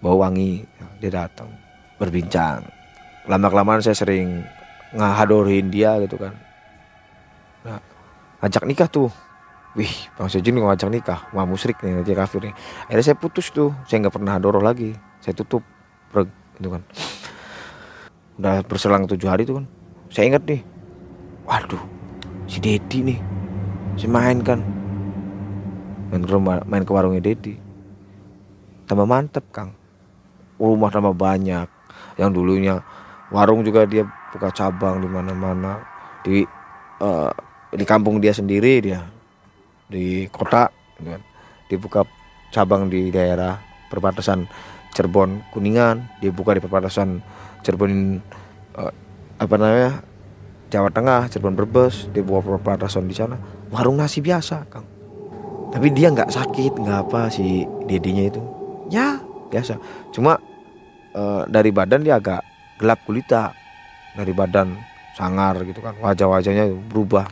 [0.00, 0.64] bawa wangi.
[1.00, 1.48] Dia datang
[1.96, 2.64] berbincang.
[3.24, 4.44] Lama kelamaan saya sering
[4.96, 6.34] ngahadorin dia gitu kan.
[7.64, 7.80] Nah,
[8.44, 9.08] ajak nikah tuh.
[9.78, 11.30] Wih bang Sejin ngajak nikah?
[11.30, 12.54] Wah musrik nih dia kafir nih.
[12.90, 13.70] Akhirnya saya putus tuh.
[13.86, 14.92] Saya nggak pernah hadoroh lagi.
[15.22, 15.62] Saya tutup
[16.58, 16.82] gitu kan.
[18.40, 19.66] Udah berselang tujuh hari tuh kan.
[20.10, 20.60] Saya ingat nih
[21.46, 21.80] waduh
[22.50, 23.18] si Dedi nih
[23.94, 24.58] si main kan.
[26.10, 26.34] Main ke
[26.66, 27.54] main ke warungnya Dedi
[28.90, 29.70] tambah mantep kang
[30.60, 31.66] rumah tambah banyak.
[32.20, 32.84] Yang dulunya
[33.32, 34.04] warung juga dia
[34.36, 35.80] buka cabang di mana-mana.
[36.20, 36.44] Di
[37.00, 37.32] uh,
[37.72, 39.00] di kampung dia sendiri dia.
[39.88, 40.68] Di kota
[41.00, 41.20] kan.
[41.70, 42.04] Dibuka
[42.52, 43.56] cabang di daerah
[43.88, 44.44] perbatasan
[44.92, 46.20] Cirebon Kuningan.
[46.20, 47.24] Dia buka di perbatasan
[47.64, 48.20] Cirebon
[48.76, 48.92] uh,
[49.40, 50.04] apa namanya
[50.68, 52.12] Jawa Tengah Cirebon Brebes.
[52.12, 53.40] Dia buka perbatasan di sana.
[53.72, 54.84] Warung nasi biasa kang.
[55.70, 58.42] Tapi dia nggak sakit nggak apa si dedinya itu.
[58.90, 59.78] Ya biasa.
[60.10, 60.38] Cuma
[61.14, 62.42] uh, dari badan dia agak
[62.80, 63.52] gelap kulita
[64.14, 64.74] dari badan
[65.14, 65.94] sangar gitu kan.
[66.00, 67.28] Wajah-wajahnya berubah.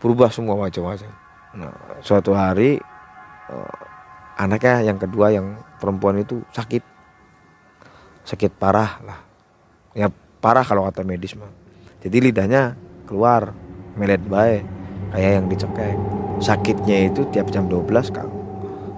[0.00, 1.10] Berubah semua wajah-wajah.
[1.56, 1.72] Nah
[2.04, 2.78] suatu hari
[3.50, 3.78] uh,
[4.36, 6.84] anaknya yang kedua yang perempuan itu sakit.
[8.26, 9.18] Sakit parah lah.
[9.96, 11.50] Ya parah kalau kata medis mah.
[12.04, 12.76] Jadi lidahnya
[13.08, 13.50] keluar
[13.96, 14.62] melet baik
[15.10, 15.96] kayak yang dicekek
[16.40, 18.30] sakitnya itu tiap jam 12 kang.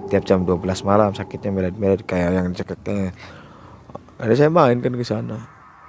[0.09, 3.13] Tiap jam 12 malam sakitnya melet-melet kayak yang dicekeknya
[4.19, 5.39] ada saya main kan ke sana.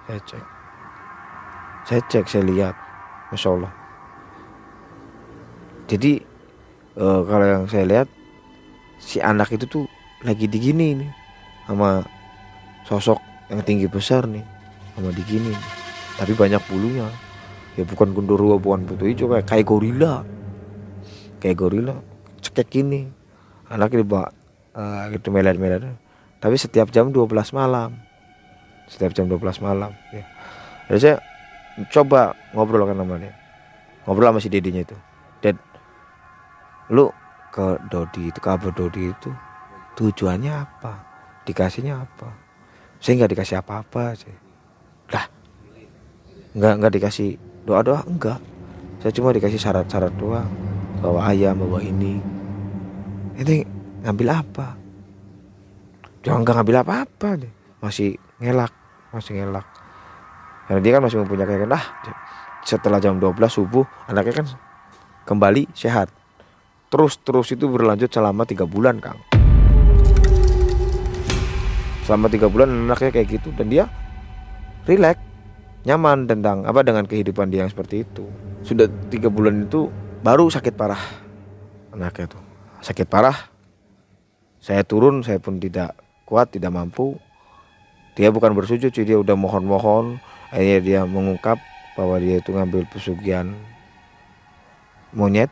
[0.06, 0.44] Saya cek.
[1.86, 2.74] Saya cek saya lihat.
[3.34, 3.72] Masya Allah.
[5.90, 6.22] Jadi
[6.98, 8.08] uh, kalau yang saya lihat
[9.02, 9.84] si anak itu tuh
[10.22, 11.10] lagi digini nih
[11.66, 12.06] sama
[12.86, 13.18] sosok
[13.50, 14.46] yang tinggi besar nih.
[14.94, 15.50] Sama digini.
[16.14, 17.10] Tapi banyak bulunya.
[17.74, 19.26] Ya bukan gundurwo bukan putih hijau.
[19.34, 20.14] Kayak kayak gorila.
[21.42, 21.94] Kayak gorila.
[22.40, 23.20] Cekek ini
[23.70, 24.26] anaknya dibawa
[24.74, 25.94] uh, gitu melet-melet
[26.42, 27.94] tapi setiap jam 12 malam
[28.90, 30.26] setiap jam 12 malam ya.
[30.90, 31.16] Jadi saya
[31.94, 33.30] coba ngobrol kan sama dia.
[34.02, 34.98] Ngobrol sama si dedinya itu.
[35.38, 35.54] Ded
[36.90, 37.06] lu
[37.54, 39.30] ke Dodi itu ke Dodi itu
[39.94, 41.06] tujuannya apa?
[41.46, 42.34] Dikasihnya apa?
[42.98, 44.34] Saya nggak dikasih apa-apa sih.
[45.14, 45.24] Lah
[46.50, 48.42] nggak nggak dikasih doa doa enggak
[49.00, 50.50] saya cuma dikasih syarat-syarat doang.
[51.00, 52.20] Bawa ayam bawa ini.
[53.40, 53.64] Ini
[54.04, 54.76] ngambil apa?
[56.20, 58.72] Jangan nggak ngambil apa-apa deh masih ngelak
[59.10, 59.66] masih ngelak.
[60.66, 61.84] Karena dia kan masih mempunyai keyakinan ah
[62.62, 64.46] setelah jam 12 subuh anaknya kan
[65.26, 66.10] kembali sehat.
[66.90, 69.18] Terus terus itu berlanjut selama tiga bulan kang.
[72.06, 73.84] Selama tiga bulan anaknya kayak gitu dan dia
[74.86, 75.22] rileks
[75.86, 78.26] nyaman tentang apa dengan kehidupan dia yang seperti itu.
[78.66, 79.86] Sudah tiga bulan itu
[80.20, 81.00] baru sakit parah.
[81.94, 82.42] Anaknya tuh
[82.82, 83.36] sakit parah.
[84.60, 85.96] Saya turun saya pun tidak
[86.28, 87.16] kuat tidak mampu
[88.18, 90.18] dia bukan bersujud sih dia udah mohon-mohon.
[90.50, 91.62] Akhirnya dia mengungkap
[91.94, 93.54] bahwa dia itu ngambil pesugihan
[95.14, 95.50] monyet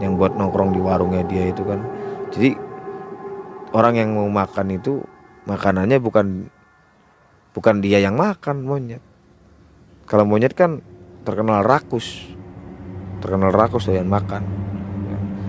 [0.00, 1.80] yang buat nongkrong di warungnya dia itu kan.
[2.32, 2.56] Jadi
[3.72, 5.00] orang yang mau makan itu
[5.48, 6.26] makanannya bukan
[7.56, 9.00] bukan dia yang makan monyet.
[10.04, 10.84] Kalau monyet kan
[11.24, 12.28] terkenal rakus.
[13.24, 14.44] Terkenal rakus doyan makan.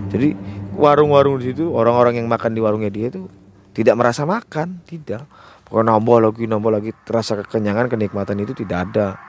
[0.08, 0.32] Jadi
[0.72, 3.28] warung-warung di situ orang-orang yang makan di warungnya dia itu
[3.74, 5.26] tidak merasa makan tidak
[5.68, 6.90] pokoknya nambah lagi nambah lagi.
[7.04, 9.20] Terasa kekenyangan kenikmatan itu tidak ada.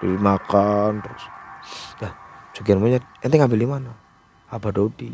[0.00, 1.24] Dimakan terus.
[2.00, 2.12] Dah
[2.56, 3.04] sekian monyet.
[3.20, 3.92] Ente ngambil di mana?
[4.50, 5.12] Apa Dodi?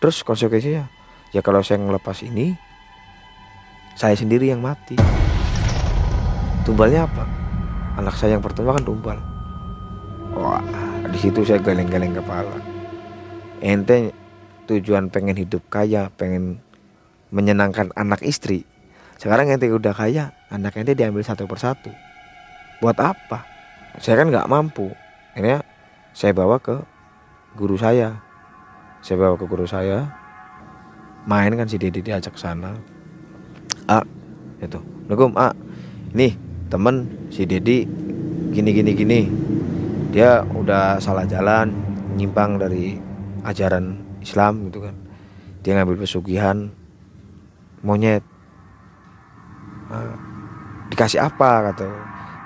[0.00, 0.88] Terus konsekuensinya
[1.30, 2.56] ya kalau saya ngelepas ini
[3.94, 4.96] saya sendiri yang mati.
[6.64, 7.24] Tumbalnya apa?
[8.00, 9.18] Anak saya yang pertama kan tumbal.
[10.32, 10.62] Wah
[11.10, 12.56] di situ saya geleng-geleng kepala.
[13.60, 14.16] Ente
[14.70, 16.62] tujuan pengen hidup kaya pengen
[17.28, 18.64] menyenangkan anak istri
[19.20, 21.92] sekarang ente udah kaya anak ente diambil satu persatu.
[22.80, 23.44] Buat apa?
[24.00, 24.88] Saya kan nggak mampu.
[25.36, 25.60] Akhirnya
[26.16, 26.80] saya bawa ke
[27.52, 28.16] guru saya.
[29.04, 30.20] Saya bawa ke guru saya
[31.28, 32.76] main kan si Dedi diajak sana.
[33.90, 34.00] A
[34.60, 35.48] itu Assalamualaikum A
[36.14, 36.32] nih
[36.70, 36.96] temen
[37.28, 37.84] si Dedi
[38.54, 39.20] gini gini gini.
[40.10, 41.70] Dia udah salah jalan
[42.16, 42.96] nyimpang dari
[43.44, 44.94] ajaran Islam gitu kan.
[45.60, 46.72] Dia ngambil pesugihan
[47.84, 48.24] monyet
[49.90, 50.14] nah,
[50.88, 51.90] dikasih apa kata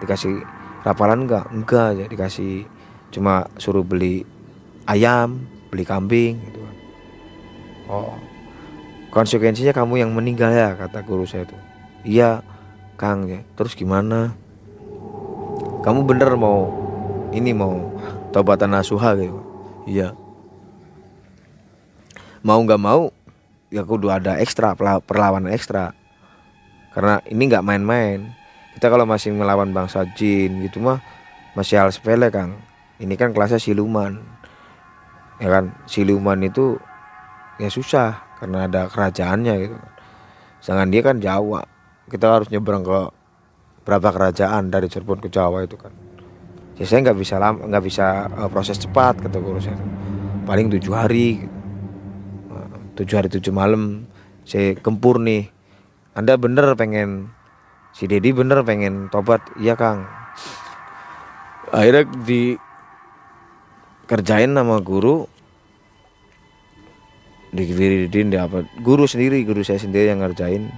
[0.01, 0.43] dikasih
[0.83, 2.65] rapalan enggak enggak ya dikasih
[3.13, 4.25] cuma suruh beli
[4.89, 6.77] ayam beli kambing gitu kan.
[7.89, 8.15] Oh
[9.15, 11.57] konsekuensinya kamu yang meninggal ya kata guru saya itu.
[12.03, 12.43] Iya
[12.99, 13.47] Kang ya.
[13.55, 14.35] Terus gimana?
[15.87, 16.75] Kamu bener mau
[17.31, 17.95] ini mau
[18.35, 19.41] tobatan nasuha gitu?
[19.87, 20.19] Iya.
[22.43, 23.15] Mau nggak mau
[23.71, 25.95] ya kudu ada ekstra perlawanan ekstra
[26.95, 28.33] karena ini nggak main-main.
[28.75, 30.99] Kita kalau masih melawan bangsa jin gitu mah
[31.59, 32.59] masih hal sepele kang.
[33.03, 34.19] Ini kan kelasnya siluman.
[35.43, 35.75] Ya kan?
[35.91, 36.79] Siluman itu
[37.59, 39.79] ya susah karena ada kerajaannya gitu
[40.65, 41.61] sedangkan dia kan Jawa.
[42.09, 43.13] Kita harus nyebrang ke
[43.85, 45.93] berapa kerajaan dari Cirebon ke Jawa itu kan.
[46.81, 49.79] Ya saya nggak bisa lama nggak bisa uh, proses cepat kata guru saya
[50.43, 51.47] paling tujuh hari
[52.51, 54.11] uh, tujuh hari tujuh malam
[54.43, 55.54] saya kempur nih
[56.15, 57.35] anda bener pengen
[57.91, 59.43] si Dedi bener pengen tobat?
[59.59, 60.07] Iya Kang.
[61.75, 62.55] Akhirnya di
[64.07, 65.27] kerjain nama guru.
[67.55, 70.71] Dikirim di apa guru sendiri guru saya sendiri yang ngerjain.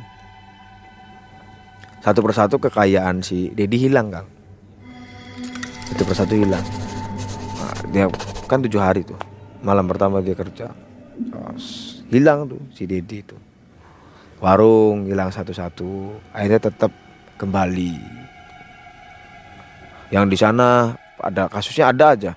[2.00, 4.28] Satu persatu kekayaan si Dedi hilang kang.
[5.88, 6.62] Satu persatu hilang.
[7.56, 8.04] Nah, dia
[8.44, 9.16] kan tujuh hari tuh.
[9.64, 10.68] Malam pertama dia kerja.
[12.12, 13.36] Hilang tuh si Dedi itu
[14.40, 16.92] warung hilang satu-satu akhirnya tetap
[17.40, 17.94] kembali.
[20.12, 22.32] Yang di sana ada kasusnya ada aja.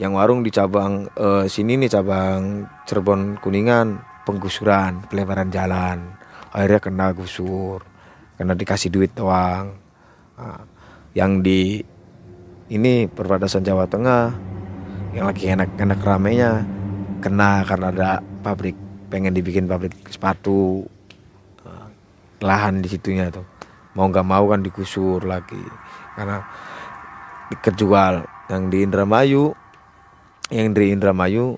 [0.00, 6.16] Yang warung di cabang eh, sini nih cabang Cirebon Kuningan penggusuran pelebaran jalan.
[6.50, 7.84] Akhirnya kena gusur
[8.40, 9.76] karena dikasih duit doang.
[10.40, 10.64] Nah,
[11.12, 11.84] yang di
[12.70, 14.30] ini perbatasan Jawa Tengah
[15.10, 16.62] yang lagi enak-enak ramenya
[17.18, 18.78] kena karena ada pabrik
[19.10, 20.86] pengen dibikin pabrik sepatu
[22.40, 23.44] lahan di situnya tuh.
[23.94, 25.60] Mau nggak mau kan digusur lagi.
[26.16, 26.42] Karena
[27.60, 29.54] kejual yang di Indramayu
[30.50, 31.54] yang di Indramayu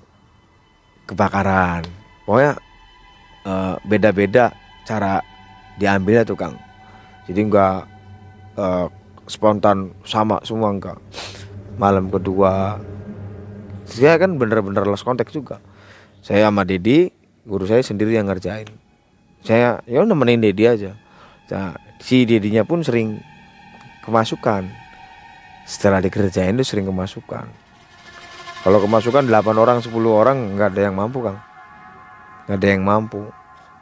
[1.09, 1.87] kebakaran.
[2.29, 2.61] Pokoknya
[3.49, 4.53] uh, beda-beda
[4.85, 5.23] cara
[5.81, 6.57] diambilnya tuh Kang.
[7.27, 7.79] Jadi nggak
[8.59, 8.87] uh,
[9.31, 10.99] spontan sama semua enggak
[11.81, 12.77] malam kedua
[13.89, 15.61] saya kan bener-bener lost kontak juga.
[16.23, 17.11] Saya sama Dedi
[17.45, 18.82] guru saya sendiri yang ngerjain
[19.43, 20.95] saya ya nemenin Dedi aja.
[21.51, 23.19] Nah, si Dedinya pun sering
[24.07, 24.71] kemasukan.
[25.67, 27.47] Setelah dikerjain itu sering kemasukan.
[28.63, 31.39] Kalau kemasukan 8 orang 10 orang nggak ada yang mampu kang.
[32.47, 33.23] Nggak ada yang mampu.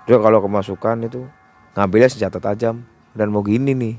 [0.09, 1.29] Dia kalau kemasukan itu
[1.77, 2.85] ngambilnya senjata tajam.
[3.13, 3.97] Dan mau gini nih.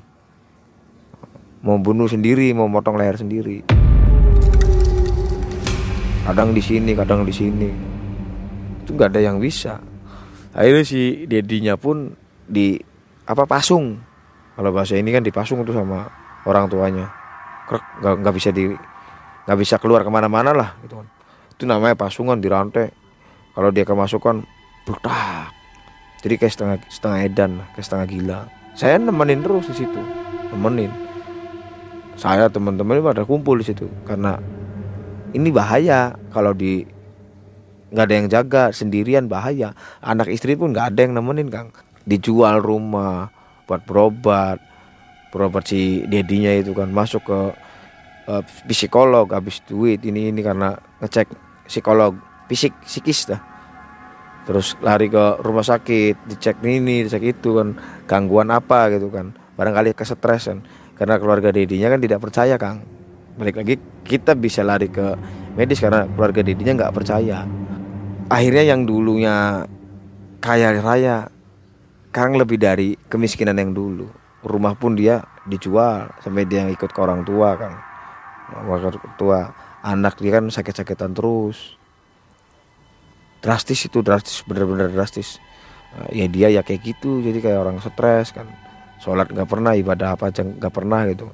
[1.62, 3.62] Mau bunuh sendiri mau motong leher sendiri.
[6.26, 7.70] Kadang di sini kadang di sini.
[8.82, 9.90] Itu nggak ada yang bisa
[10.56, 12.16] akhirnya si dedinya pun
[12.47, 12.80] di
[13.28, 13.99] apa pasung.
[14.56, 16.12] Kalau bahasa ini kan dipasung tuh sama
[16.45, 17.08] orang tuanya.
[18.02, 18.68] Nggak nggak bisa di
[19.47, 21.08] nggak bisa keluar ke mana-mana lah gitu kan.
[21.56, 22.91] Itu namanya pasungan di rantai
[23.56, 24.43] kalau dia kemasukan
[24.84, 25.62] berdak
[26.22, 28.39] jadi kayak setengah setengah edan kayak setengah gila.
[28.78, 30.02] Saya nemenin terus di situ.
[30.54, 30.93] Nemenin.
[32.16, 33.89] Saya teman-teman pada kumpul di situ.
[34.06, 34.38] Karena
[35.34, 36.86] ini bahaya kalau di
[37.91, 39.75] nggak ada yang jaga sendirian bahaya.
[39.99, 41.69] Anak istri pun nggak ada yang nemenin kang.
[42.07, 43.29] Dijual rumah
[43.67, 44.57] buat berobat.
[45.31, 47.39] Berobat si dedinya itu kan masuk ke
[48.31, 51.27] uh, psikolog habis duit ini ini karena ngecek
[51.67, 52.15] psikolog
[52.47, 53.41] fisik psikis dah.
[54.47, 57.75] Terus lari ke rumah sakit dicek ini dicek itu kan.
[58.07, 59.35] Gangguan apa gitu kan.
[59.59, 60.63] Barangkali kesetresan
[60.95, 62.83] karena keluarga dedinya kan tidak percaya kang.
[63.35, 65.15] Balik lagi kita bisa lari ke
[65.55, 67.47] medis karena keluarga dedinya nggak percaya
[68.32, 69.67] akhirnya yang dulunya
[70.39, 71.27] kaya raya
[72.11, 74.07] sekarang lebih dari kemiskinan yang dulu.
[74.41, 77.73] Rumah pun dia dijual sampai dia yang ikut ke orang tua kan
[78.55, 79.51] orang tua.
[79.82, 81.75] Anak dia kan sakit-sakitan terus.
[83.41, 85.41] Drastis itu drastis bener-bener drastis.
[86.07, 88.47] Eh, ya dia ya kayak gitu jadi kayak orang stres kan.
[89.01, 91.32] Sholat nggak pernah ibadah apa aja nggak pernah gitu.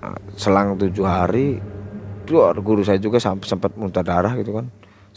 [0.00, 1.58] Eh, selang tujuh hari
[2.28, 4.68] itu guru saya juga sempat muntah darah gitu kan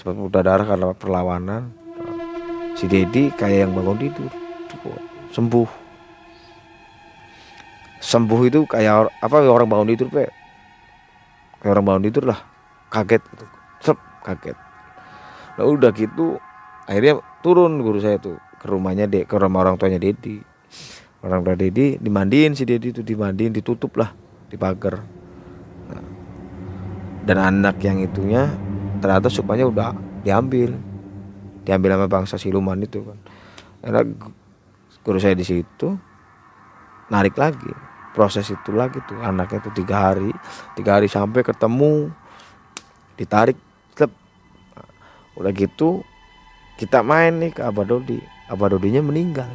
[0.02, 1.70] sempat muntah darah karena perlawanan.
[2.74, 4.34] Si Dedi kayak yang bangun tidur.
[5.30, 5.70] Sembuh.
[8.02, 10.26] Sembuh itu kayak apa orang bangun tidur pe.
[11.62, 12.42] Kayak orang bangun tidur lah.
[12.90, 13.46] Kaget gitu.
[13.78, 14.58] Sep, kaget.
[15.62, 16.42] Nah udah gitu
[16.90, 20.42] akhirnya turun guru saya tuh ke rumahnya dek ke rumah orang tuanya Dedi
[21.22, 24.10] orang tua Dedi dimandiin si Dedi itu dimandiin ditutup lah
[24.50, 25.22] di pagar
[25.92, 26.04] Nah,
[27.28, 28.48] dan anak yang itunya
[29.02, 30.78] ternyata supaya udah diambil.
[31.66, 33.18] Diambil sama bangsa siluman itu kan.
[34.06, 34.38] Gu-
[35.02, 35.98] guru saya di situ
[37.10, 37.74] narik lagi.
[38.14, 40.30] Proses itu lagi tuh anaknya tuh tiga hari.
[40.78, 42.14] Tiga hari sampai ketemu
[43.18, 43.58] ditarik
[44.02, 44.88] Nah,
[45.38, 46.02] udah gitu
[46.80, 48.18] kita main nih ke Abah Dodi.
[48.50, 49.52] Abah Dodinya meninggal.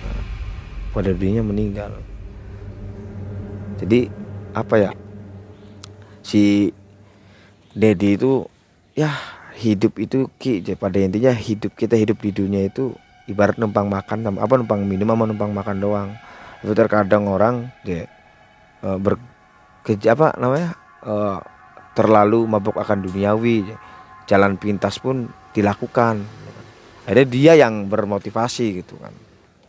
[0.00, 0.22] Nah,
[0.90, 1.92] Abah Dodinya meninggal.
[3.80, 4.08] Jadi
[4.50, 4.90] apa ya
[6.30, 6.70] si
[7.74, 8.46] Dedi itu
[8.94, 9.10] ya
[9.58, 12.94] hidup itu ki jadi pada intinya hidup kita hidup di dunia itu
[13.30, 16.10] ibarat numpang makan sama apa numpang minum sama numpang makan doang.
[16.62, 18.06] Tapi terkadang orang dia
[18.82, 19.18] eh, ber
[19.86, 21.38] ke- apa namanya eh,
[21.94, 23.70] terlalu mabuk akan duniawi
[24.26, 26.22] jalan pintas pun dilakukan.
[27.06, 29.14] Ada dia yang bermotivasi gitu kan.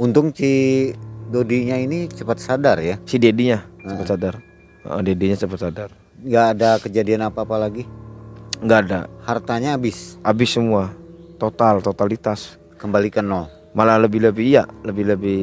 [0.02, 0.90] Untung si
[1.32, 3.00] Dodinya ini cepat sadar ya.
[3.08, 4.34] si dedinya cepat sadar.
[4.90, 7.84] Eh, dedinya cepat sadar nggak ada kejadian apa-apa lagi.
[8.62, 9.00] nggak ada.
[9.26, 10.94] Hartanya habis, habis semua.
[11.42, 12.62] Total totalitas.
[12.78, 13.50] Kembali ke nol.
[13.72, 15.40] malah lebih lebih iya lebih lebih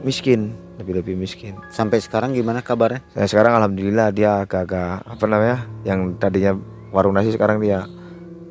[0.00, 0.56] miskin.
[0.80, 1.58] Lebih lebih miskin.
[1.68, 3.04] Sampai sekarang gimana kabarnya?
[3.12, 6.56] saya sekarang alhamdulillah dia agak-agak apa namanya yang tadinya
[6.88, 7.84] warung nasi sekarang dia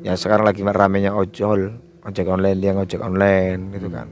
[0.06, 1.82] ya sekarang lagi ramenya ojol.
[2.02, 4.10] Ojek online dia ngojek online gitu kan.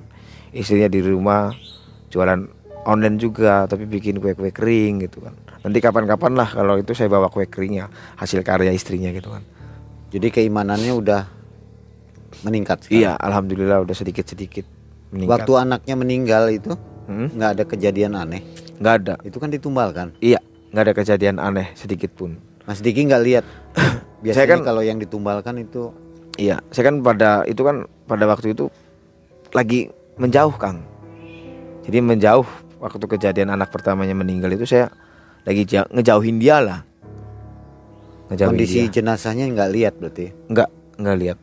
[0.55, 1.51] Istrinya di rumah
[2.11, 7.07] jualan online juga tapi bikin kue-kue kering gitu kan nanti kapan-kapan lah kalau itu saya
[7.07, 9.45] bawa kue keringnya hasil karya istrinya gitu kan
[10.11, 11.23] Jadi keimanannya udah
[12.43, 12.83] meningkat.
[12.83, 12.99] sekarang.
[12.99, 14.67] iya alhamdulillah udah sedikit-sedikit
[15.11, 16.73] meningkat Waktu anaknya meninggal itu
[17.05, 17.27] Hmm?
[17.29, 18.39] nggak ada kejadian aneh.
[18.77, 20.15] nggak ada Itu kan ditumbalkan.
[20.19, 20.39] iya
[20.71, 23.45] nggak ada kejadian aneh sedikit pun Mas Diki nggak lihat.
[24.23, 25.91] Biasanya Saya kan- kalau yang ditumbalkan itu
[26.35, 28.71] Iya, saya kan pada itu kan pada waktu itu
[29.51, 30.81] lagi menjauh, Kang.
[31.83, 32.47] Jadi menjauh
[32.81, 34.89] waktu kejadian anak pertamanya meninggal itu saya
[35.45, 36.81] lagi ja- ngejauhin dia lah.
[38.33, 39.01] Ngejauhin kondisi dia.
[39.01, 40.27] jenazahnya nggak lihat berarti.
[40.49, 41.39] Enggak, enggak lihat.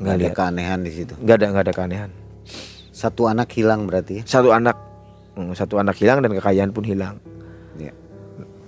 [0.00, 0.36] Nggak ada lihat.
[0.36, 1.14] keanehan di situ.
[1.20, 2.10] Enggak ada, enggak ada keanehan.
[2.92, 4.20] Satu anak hilang berarti.
[4.20, 4.24] ya?
[4.28, 4.76] Satu anak
[5.36, 7.16] hmm, satu anak hilang dan kekayaan pun hilang.
[7.80, 7.92] Iya.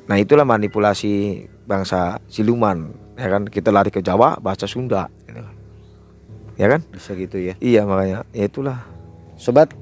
[0.08, 3.44] Nah, itulah manipulasi bangsa siluman, ya kan?
[3.48, 5.40] Kita lari ke Jawa bahasa Sunda, gitu.
[6.60, 6.80] Ya kan?
[6.92, 7.54] Bisa gitu ya.
[7.60, 8.84] Iya, makanya ya itulah.
[9.40, 9.72] Sobat,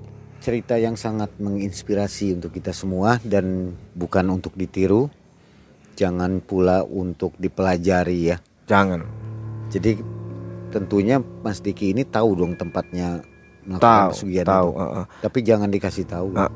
[0.40, 5.12] cerita yang sangat menginspirasi untuk kita semua dan bukan untuk ditiru.
[5.94, 8.36] Jangan pula untuk dipelajari ya.
[8.64, 9.04] Jangan.
[9.68, 10.00] Jadi
[10.72, 13.20] tentunya Mas Diki ini tahu dong tempatnya
[13.60, 14.80] Tahu, melakukan tahu, itu.
[14.80, 15.04] heeh.
[15.20, 16.28] Tapi jangan dikasih tahu.
[16.34, 16.48] Ah.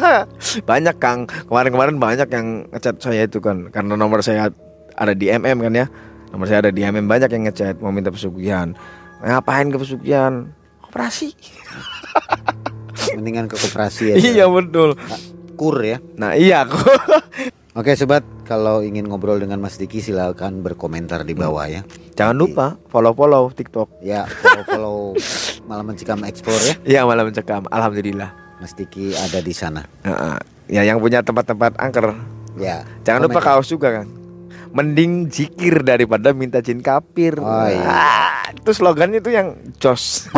[0.70, 4.48] banyak Kang kemarin-kemarin banyak yang ngechat saya itu kan karena nomor saya
[4.94, 5.86] ada di MM kan ya
[6.30, 8.72] nomor saya ada di MM banyak yang ngechat mau minta pesugihan
[9.20, 10.48] ngapain ke pesugihan
[10.86, 11.34] operasi
[13.14, 14.20] Mendingan ke koperasi aja.
[14.20, 14.94] iya betul
[15.54, 15.98] Kur ya.
[16.14, 16.64] nah iya
[17.70, 21.86] Oke sobat, kalau ingin ngobrol dengan Mas Diki silakan berkomentar di bawah ya.
[22.12, 24.98] jangan lupa follow follow TikTok Ya, follow, follow
[25.70, 26.74] malam mencikam explore ya.
[26.82, 29.86] iya malah mencekam alhamdulillah Mas Diki ada di sana.
[30.02, 30.36] Heeh.
[30.68, 32.12] ya yang punya tempat-tempat angker
[32.54, 32.82] Ya.
[33.00, 33.46] jangan lupa komen.
[33.48, 34.06] kaos juga kan
[34.70, 37.34] mending zikir daripada minta jin kafir.
[37.36, 37.82] Oh, iya.
[37.82, 40.30] Ah, itu slogannya itu yang jos.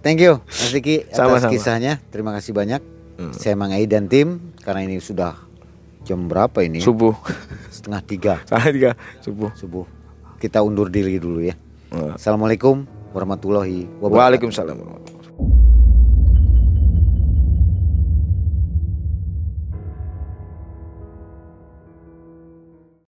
[0.00, 1.52] Thank you Mas Diki atas Sama-sama.
[1.52, 1.92] kisahnya.
[2.08, 2.80] Terima kasih banyak.
[3.14, 3.30] Hmm.
[3.30, 5.38] Saya Mang Ei dan tim karena ini sudah
[6.02, 6.82] jam berapa ini?
[6.82, 7.14] subuh.
[7.74, 9.50] Setengah tiga Salah tiga subuh.
[9.54, 9.86] subuh.
[10.36, 11.54] Kita undur diri dulu ya.
[11.90, 12.18] Wah.
[12.18, 14.18] Assalamualaikum warahmatullahi wabarakatuh.
[14.42, 15.13] Waalaikumsalam.